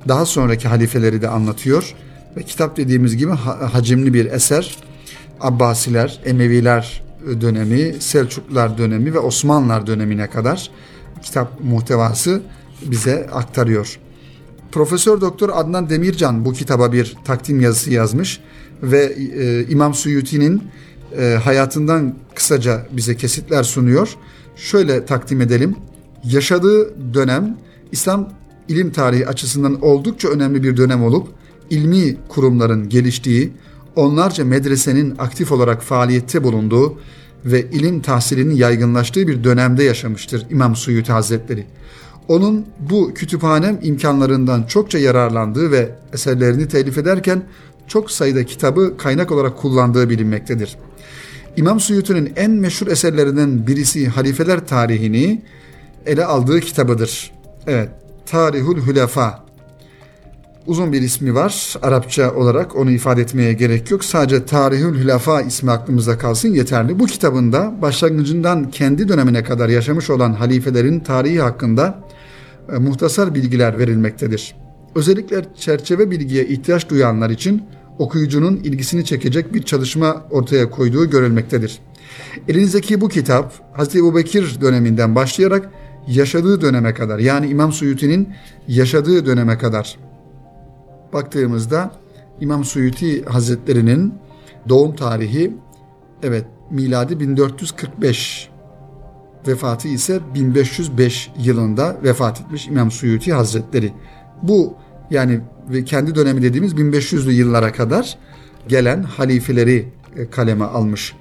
daha 0.08 0.26
sonraki 0.26 0.68
halifeleri 0.68 1.22
de 1.22 1.28
anlatıyor. 1.28 1.94
Ve 2.36 2.42
kitap 2.42 2.76
dediğimiz 2.76 3.16
gibi 3.16 3.32
hacimli 3.72 4.14
bir 4.14 4.26
eser. 4.26 4.76
Abbasiler, 5.40 6.20
Emeviler 6.24 7.07
dönemi, 7.40 7.94
Selçuklular 8.00 8.78
dönemi 8.78 9.14
ve 9.14 9.18
Osmanlılar 9.18 9.86
dönemine 9.86 10.30
kadar 10.30 10.70
kitap 11.22 11.60
muhtevası 11.64 12.42
bize 12.82 13.26
aktarıyor. 13.32 13.98
Profesör 14.72 15.20
Doktor 15.20 15.50
Adnan 15.52 15.90
Demircan 15.90 16.44
bu 16.44 16.52
kitaba 16.52 16.92
bir 16.92 17.16
takdim 17.24 17.60
yazısı 17.60 17.92
yazmış 17.92 18.40
ve 18.82 19.04
e, 19.04 19.66
İmam 19.68 19.94
Suyuti'nin 19.94 20.62
e, 21.18 21.38
hayatından 21.44 22.14
kısaca 22.34 22.86
bize 22.92 23.16
kesitler 23.16 23.62
sunuyor. 23.62 24.16
Şöyle 24.56 25.06
takdim 25.06 25.40
edelim. 25.40 25.76
Yaşadığı 26.24 26.94
dönem 27.14 27.56
İslam 27.92 28.32
ilim 28.68 28.90
tarihi 28.90 29.26
açısından 29.26 29.82
oldukça 29.82 30.28
önemli 30.28 30.62
bir 30.62 30.76
dönem 30.76 31.02
olup 31.02 31.28
ilmi 31.70 32.16
kurumların 32.28 32.88
geliştiği, 32.88 33.52
onlarca 33.98 34.44
medresenin 34.44 35.14
aktif 35.18 35.52
olarak 35.52 35.82
faaliyette 35.82 36.44
bulunduğu 36.44 36.98
ve 37.44 37.70
ilim 37.70 38.00
tahsilinin 38.02 38.54
yaygınlaştığı 38.54 39.28
bir 39.28 39.44
dönemde 39.44 39.84
yaşamıştır 39.84 40.46
İmam 40.50 40.76
Suyuti 40.76 41.12
Hazretleri. 41.12 41.66
Onun 42.28 42.66
bu 42.90 43.14
kütüphanem 43.14 43.78
imkanlarından 43.82 44.62
çokça 44.62 44.98
yararlandığı 44.98 45.72
ve 45.72 45.90
eserlerini 46.12 46.68
telif 46.68 46.98
ederken 46.98 47.42
çok 47.88 48.10
sayıda 48.10 48.44
kitabı 48.44 48.96
kaynak 48.98 49.32
olarak 49.32 49.56
kullandığı 49.56 50.10
bilinmektedir. 50.10 50.76
İmam 51.56 51.80
Suyuti'nin 51.80 52.32
en 52.36 52.50
meşhur 52.50 52.86
eserlerinden 52.86 53.66
birisi 53.66 54.08
halifeler 54.08 54.66
tarihini 54.66 55.42
ele 56.06 56.24
aldığı 56.24 56.60
kitabıdır. 56.60 57.32
Evet, 57.66 57.88
Tarihul 58.26 58.86
Hülefa 58.86 59.47
uzun 60.68 60.92
bir 60.92 61.02
ismi 61.02 61.34
var 61.34 61.76
Arapça 61.82 62.34
olarak 62.34 62.76
onu 62.76 62.90
ifade 62.90 63.22
etmeye 63.22 63.52
gerek 63.52 63.90
yok. 63.90 64.04
Sadece 64.04 64.44
Tarihül 64.44 64.98
Hülafa 64.98 65.42
ismi 65.42 65.70
aklımızda 65.70 66.18
kalsın 66.18 66.48
yeterli. 66.54 66.98
Bu 66.98 67.06
kitabında 67.06 67.74
başlangıcından 67.82 68.70
kendi 68.70 69.08
dönemine 69.08 69.44
kadar 69.44 69.68
yaşamış 69.68 70.10
olan 70.10 70.32
halifelerin 70.32 71.00
tarihi 71.00 71.40
hakkında 71.40 72.04
e, 72.72 72.78
muhtasar 72.78 73.34
bilgiler 73.34 73.78
verilmektedir. 73.78 74.56
Özellikle 74.94 75.44
çerçeve 75.56 76.10
bilgiye 76.10 76.46
ihtiyaç 76.46 76.88
duyanlar 76.88 77.30
için 77.30 77.62
okuyucunun 77.98 78.56
ilgisini 78.56 79.04
çekecek 79.04 79.54
bir 79.54 79.62
çalışma 79.62 80.24
ortaya 80.30 80.70
koyduğu 80.70 81.10
görülmektedir. 81.10 81.78
Elinizdeki 82.48 83.00
bu 83.00 83.08
kitap 83.08 83.52
Hz. 83.78 83.96
Ebu 83.96 84.16
Bekir 84.16 84.60
döneminden 84.60 85.14
başlayarak 85.14 85.70
yaşadığı 86.08 86.60
döneme 86.60 86.94
kadar 86.94 87.18
yani 87.18 87.46
İmam 87.46 87.72
Suyuti'nin 87.72 88.28
yaşadığı 88.68 89.26
döneme 89.26 89.58
kadar 89.58 90.07
baktığımızda 91.12 91.92
İmam 92.40 92.64
Suyuti 92.64 93.24
Hazretleri'nin 93.24 94.14
doğum 94.68 94.96
tarihi 94.96 95.56
evet 96.22 96.46
miladi 96.70 97.20
1445 97.20 98.50
vefatı 99.46 99.88
ise 99.88 100.20
1505 100.34 101.30
yılında 101.38 101.96
vefat 102.02 102.40
etmiş 102.40 102.66
İmam 102.66 102.90
Suyuti 102.90 103.32
Hazretleri. 103.32 103.92
Bu 104.42 104.74
yani 105.10 105.40
kendi 105.86 106.14
dönemi 106.14 106.42
dediğimiz 106.42 106.74
1500'lü 106.74 107.30
yıllara 107.30 107.72
kadar 107.72 108.18
gelen 108.68 109.02
halifeleri 109.02 109.88
e, 110.16 110.30
kaleme 110.30 110.64
almış. 110.64 111.14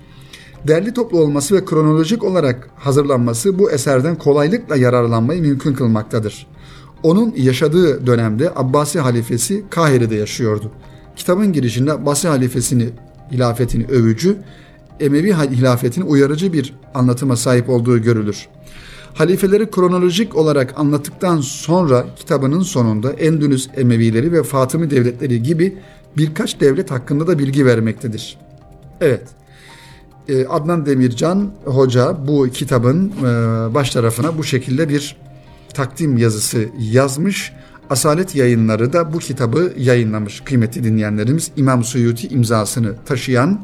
Derli 0.68 0.94
toplu 0.94 1.20
olması 1.20 1.56
ve 1.56 1.66
kronolojik 1.66 2.24
olarak 2.24 2.70
hazırlanması 2.76 3.60
bu 3.60 3.72
eserden 3.72 4.16
kolaylıkla 4.16 4.76
yararlanmayı 4.76 5.42
mümkün 5.42 5.74
kılmaktadır. 5.74 6.48
Onun 7.04 7.34
yaşadığı 7.38 8.08
dönemde 8.08 8.52
Abbasi 8.56 9.00
halifesi 9.00 9.64
Kahire'de 9.70 10.16
yaşıyordu. 10.16 10.72
Kitabın 11.16 11.54
girişinde 11.54 11.94
Abbasi 11.94 12.28
halifesini, 12.28 12.90
hilafetini 13.32 13.86
övücü, 13.86 14.38
Emevi 15.00 15.34
hilafetini 15.34 16.04
uyarıcı 16.04 16.54
bir 16.54 16.74
anlatıma 16.94 17.36
sahip 17.36 17.70
olduğu 17.70 18.02
görülür. 18.02 18.48
Halifeleri 19.14 19.72
kronolojik 19.72 20.36
olarak 20.36 20.80
anlattıktan 20.80 21.42
sonra 21.42 22.06
kitabının 22.16 22.62
sonunda 22.62 23.12
Endülüs 23.12 23.68
Emevileri 23.76 24.32
ve 24.32 24.44
Fatımi 24.44 24.90
devletleri 24.90 25.44
gibi 25.44 25.78
birkaç 26.18 26.60
devlet 26.60 26.92
hakkında 26.92 27.28
da 27.28 27.40
bilgi 27.40 27.66
vermektedir. 27.66 28.38
Evet, 29.02 29.24
e, 30.30 30.46
Adnan 30.46 30.86
Demircan 30.86 31.52
Hoca 31.66 32.28
bu 32.28 32.48
kitabın 32.54 33.12
e, 33.20 33.24
baş 33.74 33.90
tarafına 33.90 34.38
bu 34.38 34.44
şekilde 34.44 34.90
bir 34.90 35.18
takdim 35.78 36.18
yazısı 36.18 36.70
yazmış. 36.80 37.54
Asalet 37.90 38.36
yayınları 38.36 38.94
da 38.94 39.14
bu 39.14 39.20
kitabı 39.20 39.74
yayınlamış 39.78 40.42
kıymetli 40.42 40.84
dinleyenlerimiz. 40.84 41.52
İmam 41.58 41.84
Suyuti 41.84 42.28
imzasını 42.28 42.96
taşıyan 43.06 43.62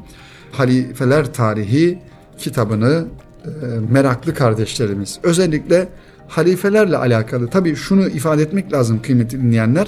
Halifeler 0.51 1.33
Tarihi 1.33 1.99
kitabını 2.37 3.05
e, 3.45 3.49
meraklı 3.91 4.33
kardeşlerimiz 4.33 5.19
özellikle 5.23 5.87
halifelerle 6.27 6.97
alakalı 6.97 7.47
tabi 7.47 7.75
şunu 7.75 8.07
ifade 8.07 8.41
etmek 8.41 8.73
lazım 8.73 9.01
kıymetli 9.01 9.41
dinleyenler. 9.41 9.87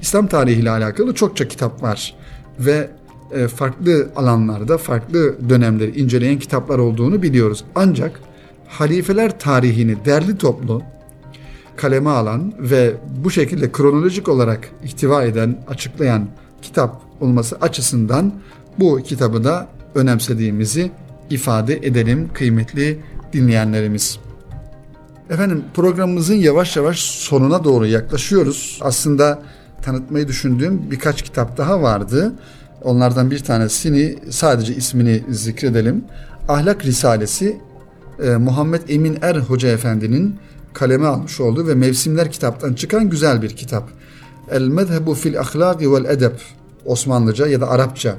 İslam 0.00 0.26
tarihiyle 0.26 0.70
alakalı 0.70 1.14
çokça 1.14 1.48
kitap 1.48 1.82
var 1.82 2.16
ve 2.58 2.90
e, 3.32 3.48
farklı 3.48 4.08
alanlarda 4.16 4.78
farklı 4.78 5.48
dönemleri 5.48 6.00
inceleyen 6.00 6.38
kitaplar 6.38 6.78
olduğunu 6.78 7.22
biliyoruz. 7.22 7.64
Ancak 7.74 8.20
halifeler 8.68 9.38
tarihini 9.38 10.04
derli 10.04 10.38
toplu 10.38 10.82
kaleme 11.76 12.10
alan 12.10 12.54
ve 12.58 12.94
bu 13.24 13.30
şekilde 13.30 13.72
kronolojik 13.72 14.28
olarak 14.28 14.70
ihtiva 14.84 15.24
eden, 15.24 15.58
açıklayan 15.68 16.28
kitap 16.62 17.02
olması 17.20 17.56
açısından 17.60 18.32
bu 18.78 19.00
kitabı 19.04 19.44
da 19.44 19.68
önemsediğimizi 19.94 20.90
ifade 21.30 21.76
edelim 21.76 22.30
kıymetli 22.34 23.00
dinleyenlerimiz. 23.32 24.18
Efendim 25.30 25.64
programımızın 25.74 26.34
yavaş 26.34 26.76
yavaş 26.76 27.00
sonuna 27.00 27.64
doğru 27.64 27.86
yaklaşıyoruz. 27.86 28.78
Aslında 28.82 29.42
tanıtmayı 29.82 30.28
düşündüğüm 30.28 30.90
birkaç 30.90 31.22
kitap 31.22 31.56
daha 31.56 31.82
vardı. 31.82 32.32
Onlardan 32.82 33.30
bir 33.30 33.38
tanesini 33.38 34.18
sadece 34.30 34.74
ismini 34.74 35.22
zikredelim. 35.28 36.04
Ahlak 36.48 36.84
Risalesi 36.84 37.60
e, 38.22 38.36
Muhammed 38.36 38.88
Emin 38.88 39.18
Er 39.22 39.36
Hoca 39.36 39.68
Efendi'nin 39.68 40.38
kaleme 40.74 41.06
almış 41.06 41.40
olduğu 41.40 41.68
ve 41.68 41.74
Mevsimler 41.74 42.32
kitaptan 42.32 42.74
çıkan 42.74 43.10
güzel 43.10 43.42
bir 43.42 43.50
kitap. 43.50 43.88
El 44.50 44.62
Mezhebu 44.62 45.14
fil 45.14 45.40
Ahlaki 45.40 45.92
vel 45.92 46.04
Edeb 46.04 46.32
Osmanlıca 46.84 47.46
ya 47.46 47.60
da 47.60 47.70
Arapça 47.70 48.16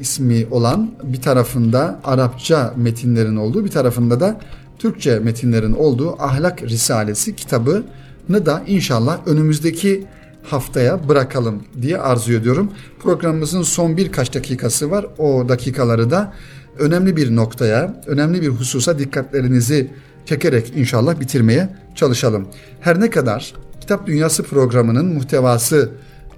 ismi 0.00 0.46
olan 0.50 0.90
bir 1.02 1.20
tarafında 1.22 2.00
Arapça 2.04 2.74
metinlerin 2.76 3.36
olduğu 3.36 3.64
bir 3.64 3.70
tarafında 3.70 4.20
da 4.20 4.40
Türkçe 4.78 5.18
metinlerin 5.18 5.72
olduğu 5.72 6.22
Ahlak 6.22 6.62
Risalesi 6.62 7.36
kitabını 7.36 8.46
da 8.46 8.62
inşallah 8.66 9.18
önümüzdeki 9.26 10.06
haftaya 10.42 11.08
bırakalım 11.08 11.62
diye 11.82 11.98
arzu 11.98 12.32
ediyorum. 12.32 12.70
Programımızın 12.98 13.62
son 13.62 13.96
birkaç 13.96 14.34
dakikası 14.34 14.90
var. 14.90 15.06
O 15.18 15.48
dakikaları 15.48 16.10
da 16.10 16.32
önemli 16.78 17.16
bir 17.16 17.36
noktaya, 17.36 18.02
önemli 18.06 18.42
bir 18.42 18.48
hususa 18.48 18.98
dikkatlerinizi 18.98 19.90
çekerek 20.26 20.72
inşallah 20.76 21.20
bitirmeye 21.20 21.68
çalışalım. 21.94 22.48
Her 22.80 23.00
ne 23.00 23.10
kadar 23.10 23.54
Kitap 23.80 24.06
Dünyası 24.06 24.42
programının 24.42 25.06
muhtevası 25.06 25.90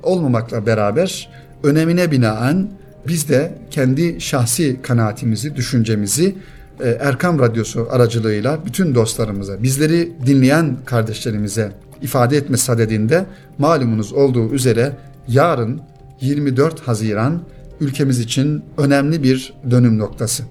olmamakla 0.02 0.66
beraber 0.66 1.30
önemine 1.62 2.10
binaen 2.10 2.70
biz 3.06 3.28
de 3.28 3.58
kendi 3.70 4.20
şahsi 4.20 4.82
kanaatimizi, 4.82 5.56
düşüncemizi 5.56 6.36
e, 6.80 6.88
Erkam 6.88 7.38
Radyosu 7.38 7.88
aracılığıyla 7.90 8.58
bütün 8.66 8.94
dostlarımıza, 8.94 9.62
bizleri 9.62 10.12
dinleyen 10.26 10.76
kardeşlerimize 10.84 11.72
ifade 12.02 12.36
etme 12.36 12.56
sadedinde 12.56 13.24
malumunuz 13.58 14.12
olduğu 14.12 14.52
üzere 14.54 14.92
yarın 15.28 15.80
24 16.20 16.80
Haziran 16.80 17.42
ülkemiz 17.80 18.20
için 18.20 18.64
önemli 18.78 19.22
bir 19.22 19.54
dönüm 19.70 19.98
noktası. 19.98 20.44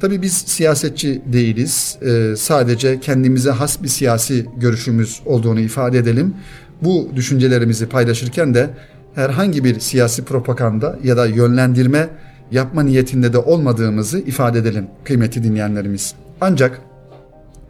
Tabii 0.00 0.22
biz 0.22 0.32
siyasetçi 0.32 1.22
değiliz. 1.26 1.98
Ee, 2.02 2.36
sadece 2.36 3.00
kendimize 3.00 3.50
has 3.50 3.82
bir 3.82 3.88
siyasi 3.88 4.46
görüşümüz 4.56 5.20
olduğunu 5.26 5.60
ifade 5.60 5.98
edelim. 5.98 6.34
Bu 6.82 7.08
düşüncelerimizi 7.16 7.86
paylaşırken 7.88 8.54
de 8.54 8.70
herhangi 9.14 9.64
bir 9.64 9.80
siyasi 9.80 10.24
propaganda 10.24 10.98
ya 11.04 11.16
da 11.16 11.26
yönlendirme 11.26 12.08
yapma 12.50 12.82
niyetinde 12.82 13.32
de 13.32 13.38
olmadığımızı 13.38 14.18
ifade 14.18 14.58
edelim 14.58 14.86
kıymetli 15.04 15.44
dinleyenlerimiz. 15.44 16.14
Ancak 16.40 16.80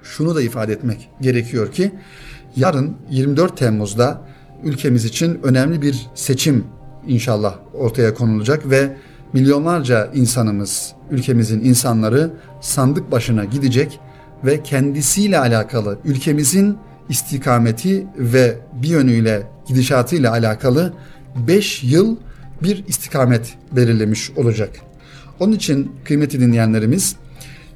şunu 0.02 0.34
da 0.34 0.42
ifade 0.42 0.72
etmek 0.72 1.08
gerekiyor 1.20 1.72
ki 1.72 1.92
yarın 2.56 2.96
24 3.10 3.56
Temmuz'da 3.56 4.22
ülkemiz 4.64 5.04
için 5.04 5.40
önemli 5.42 5.82
bir 5.82 6.06
seçim 6.14 6.64
inşallah 7.06 7.56
ortaya 7.74 8.14
konulacak 8.14 8.70
ve 8.70 8.96
milyonlarca 9.32 10.10
insanımız, 10.14 10.92
ülkemizin 11.10 11.60
insanları 11.60 12.30
sandık 12.60 13.10
başına 13.12 13.44
gidecek 13.44 14.00
ve 14.44 14.62
kendisiyle 14.62 15.38
alakalı 15.38 15.98
ülkemizin 16.04 16.76
istikameti 17.08 18.06
ve 18.16 18.58
bir 18.72 18.88
yönüyle 18.88 19.42
gidişatıyla 19.68 20.30
alakalı 20.30 20.92
5 21.48 21.84
yıl 21.84 22.16
bir 22.62 22.84
istikamet 22.88 23.54
belirlemiş 23.72 24.30
olacak. 24.36 24.70
Onun 25.40 25.52
için 25.52 25.92
kıymetli 26.04 26.40
dinleyenlerimiz 26.40 27.16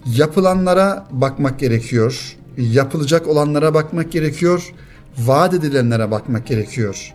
yapılanlara 0.07 1.07
bakmak 1.11 1.59
gerekiyor. 1.59 2.37
Yapılacak 2.57 3.29
olanlara 3.29 3.75
bakmak 3.75 4.13
gerekiyor. 4.13 4.73
Vaat 5.19 5.55
edilenlere 5.55 6.11
bakmak 6.11 6.47
gerekiyor. 6.47 7.15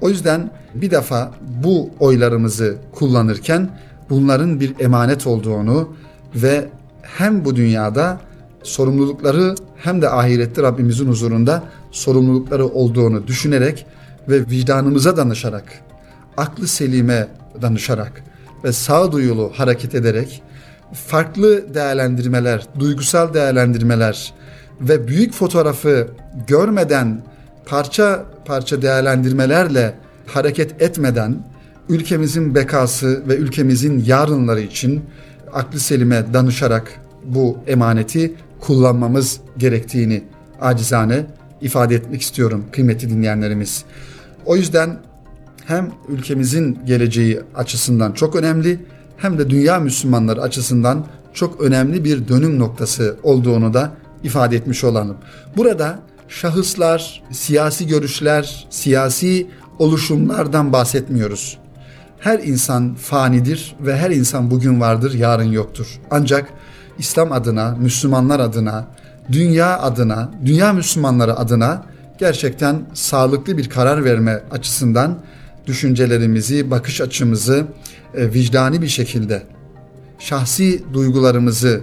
O 0.00 0.08
yüzden 0.08 0.50
bir 0.74 0.90
defa 0.90 1.32
bu 1.64 1.90
oylarımızı 2.00 2.76
kullanırken 2.92 3.70
bunların 4.10 4.60
bir 4.60 4.80
emanet 4.80 5.26
olduğunu 5.26 5.88
ve 6.34 6.68
hem 7.02 7.44
bu 7.44 7.56
dünyada 7.56 8.20
sorumlulukları 8.62 9.54
hem 9.76 10.02
de 10.02 10.08
ahirette 10.08 10.62
Rabbimizin 10.62 11.08
huzurunda 11.08 11.62
sorumlulukları 11.90 12.66
olduğunu 12.66 13.26
düşünerek 13.26 13.86
ve 14.28 14.40
vicdanımıza 14.40 15.16
danışarak, 15.16 15.64
aklı 16.36 16.68
selime 16.68 17.28
danışarak 17.62 18.24
ve 18.64 18.72
sağduyulu 18.72 19.52
hareket 19.54 19.94
ederek 19.94 20.42
farklı 20.92 21.74
değerlendirmeler, 21.74 22.66
duygusal 22.78 23.34
değerlendirmeler 23.34 24.32
ve 24.80 25.08
büyük 25.08 25.32
fotoğrafı 25.32 26.08
görmeden 26.46 27.22
parça 27.66 28.24
parça 28.44 28.82
değerlendirmelerle 28.82 29.94
hareket 30.26 30.82
etmeden 30.82 31.44
ülkemizin 31.88 32.54
bekası 32.54 33.28
ve 33.28 33.36
ülkemizin 33.36 34.04
yarınları 34.06 34.60
için 34.60 35.04
aklı 35.52 35.80
selime 35.80 36.24
danışarak 36.32 37.00
bu 37.24 37.58
emaneti 37.66 38.34
kullanmamız 38.60 39.40
gerektiğini 39.58 40.24
acizane 40.60 41.26
ifade 41.60 41.94
etmek 41.94 42.22
istiyorum 42.22 42.64
kıymetli 42.72 43.10
dinleyenlerimiz. 43.10 43.84
O 44.46 44.56
yüzden 44.56 44.98
hem 45.64 45.90
ülkemizin 46.08 46.78
geleceği 46.86 47.40
açısından 47.54 48.12
çok 48.12 48.36
önemli 48.36 48.78
hem 49.16 49.38
de 49.38 49.50
dünya 49.50 49.80
Müslümanları 49.80 50.42
açısından 50.42 51.06
çok 51.34 51.60
önemli 51.60 52.04
bir 52.04 52.28
dönüm 52.28 52.58
noktası 52.58 53.16
olduğunu 53.22 53.74
da 53.74 53.92
ifade 54.22 54.56
etmiş 54.56 54.84
olalım. 54.84 55.16
Burada 55.56 55.98
şahıslar, 56.28 57.22
siyasi 57.32 57.86
görüşler, 57.86 58.66
siyasi 58.70 59.46
oluşumlardan 59.78 60.72
bahsetmiyoruz. 60.72 61.58
Her 62.20 62.38
insan 62.38 62.94
fanidir 62.94 63.76
ve 63.80 63.96
her 63.96 64.10
insan 64.10 64.50
bugün 64.50 64.80
vardır, 64.80 65.14
yarın 65.14 65.52
yoktur. 65.52 66.00
Ancak 66.10 66.48
İslam 66.98 67.32
adına, 67.32 67.76
Müslümanlar 67.80 68.40
adına, 68.40 68.86
dünya 69.32 69.78
adına, 69.78 70.30
dünya 70.44 70.72
Müslümanları 70.72 71.36
adına 71.36 71.82
gerçekten 72.18 72.82
sağlıklı 72.94 73.58
bir 73.58 73.68
karar 73.68 74.04
verme 74.04 74.42
açısından 74.50 75.18
düşüncelerimizi, 75.66 76.70
bakış 76.70 77.00
açımızı 77.00 77.66
e, 78.14 78.32
vicdani 78.32 78.82
bir 78.82 78.88
şekilde 78.88 79.42
şahsi 80.18 80.84
duygularımızı 80.92 81.80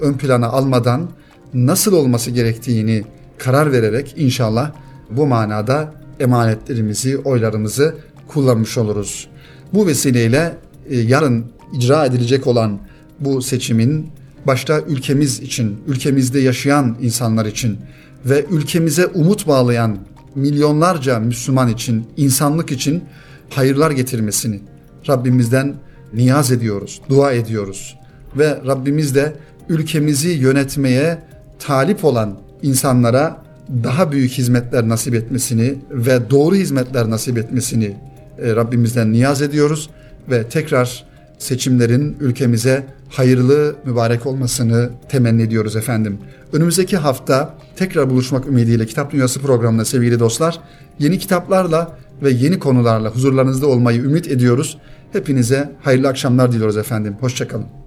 ön 0.00 0.12
plana 0.12 0.46
almadan 0.46 1.08
nasıl 1.54 1.92
olması 1.92 2.30
gerektiğini 2.30 3.04
karar 3.38 3.72
vererek 3.72 4.14
inşallah 4.16 4.72
bu 5.10 5.26
manada 5.26 5.94
emanetlerimizi, 6.20 7.18
oylarımızı 7.18 7.94
kullanmış 8.28 8.78
oluruz. 8.78 9.28
Bu 9.74 9.86
vesileyle 9.86 10.54
e, 10.90 11.00
yarın 11.00 11.44
icra 11.72 12.06
edilecek 12.06 12.46
olan 12.46 12.78
bu 13.20 13.42
seçimin 13.42 14.08
başta 14.46 14.80
ülkemiz 14.80 15.40
için, 15.40 15.80
ülkemizde 15.86 16.40
yaşayan 16.40 16.96
insanlar 17.00 17.46
için 17.46 17.78
ve 18.24 18.44
ülkemize 18.50 19.06
umut 19.06 19.46
bağlayan 19.48 19.98
milyonlarca 20.34 21.18
Müslüman 21.18 21.68
için, 21.68 22.06
insanlık 22.16 22.72
için 22.72 23.04
hayırlar 23.50 23.90
getirmesini 23.90 24.60
Rabbimizden 25.08 25.74
niyaz 26.14 26.52
ediyoruz, 26.52 27.00
dua 27.08 27.32
ediyoruz. 27.32 27.98
Ve 28.38 28.60
Rabbimiz 28.66 29.14
de 29.14 29.32
ülkemizi 29.68 30.28
yönetmeye 30.28 31.18
talip 31.58 32.04
olan 32.04 32.38
insanlara 32.62 33.44
daha 33.84 34.12
büyük 34.12 34.32
hizmetler 34.32 34.88
nasip 34.88 35.14
etmesini 35.14 35.74
ve 35.90 36.30
doğru 36.30 36.54
hizmetler 36.54 37.10
nasip 37.10 37.38
etmesini 37.38 37.96
e, 38.38 38.56
Rabbimizden 38.56 39.12
niyaz 39.12 39.42
ediyoruz 39.42 39.90
ve 40.30 40.48
tekrar 40.48 41.04
seçimlerin 41.38 42.16
ülkemize 42.20 42.86
hayırlı, 43.08 43.74
mübarek 43.84 44.26
olmasını 44.26 44.90
temenni 45.08 45.42
ediyoruz 45.42 45.76
efendim. 45.76 46.18
Önümüzdeki 46.52 46.96
hafta 46.96 47.54
tekrar 47.76 48.10
buluşmak 48.10 48.46
ümidiyle 48.46 48.86
Kitap 48.86 49.12
Dünyası 49.12 49.40
programında 49.40 49.84
sevgili 49.84 50.20
dostlar 50.20 50.60
yeni 50.98 51.18
kitaplarla 51.18 51.98
ve 52.22 52.30
yeni 52.30 52.58
konularla 52.58 53.10
huzurlarınızda 53.10 53.66
olmayı 53.66 54.02
ümit 54.02 54.28
ediyoruz. 54.28 54.78
Hepinize 55.12 55.72
hayırlı 55.82 56.08
akşamlar 56.08 56.52
diliyoruz 56.52 56.76
efendim. 56.76 57.16
Hoşçakalın. 57.20 57.83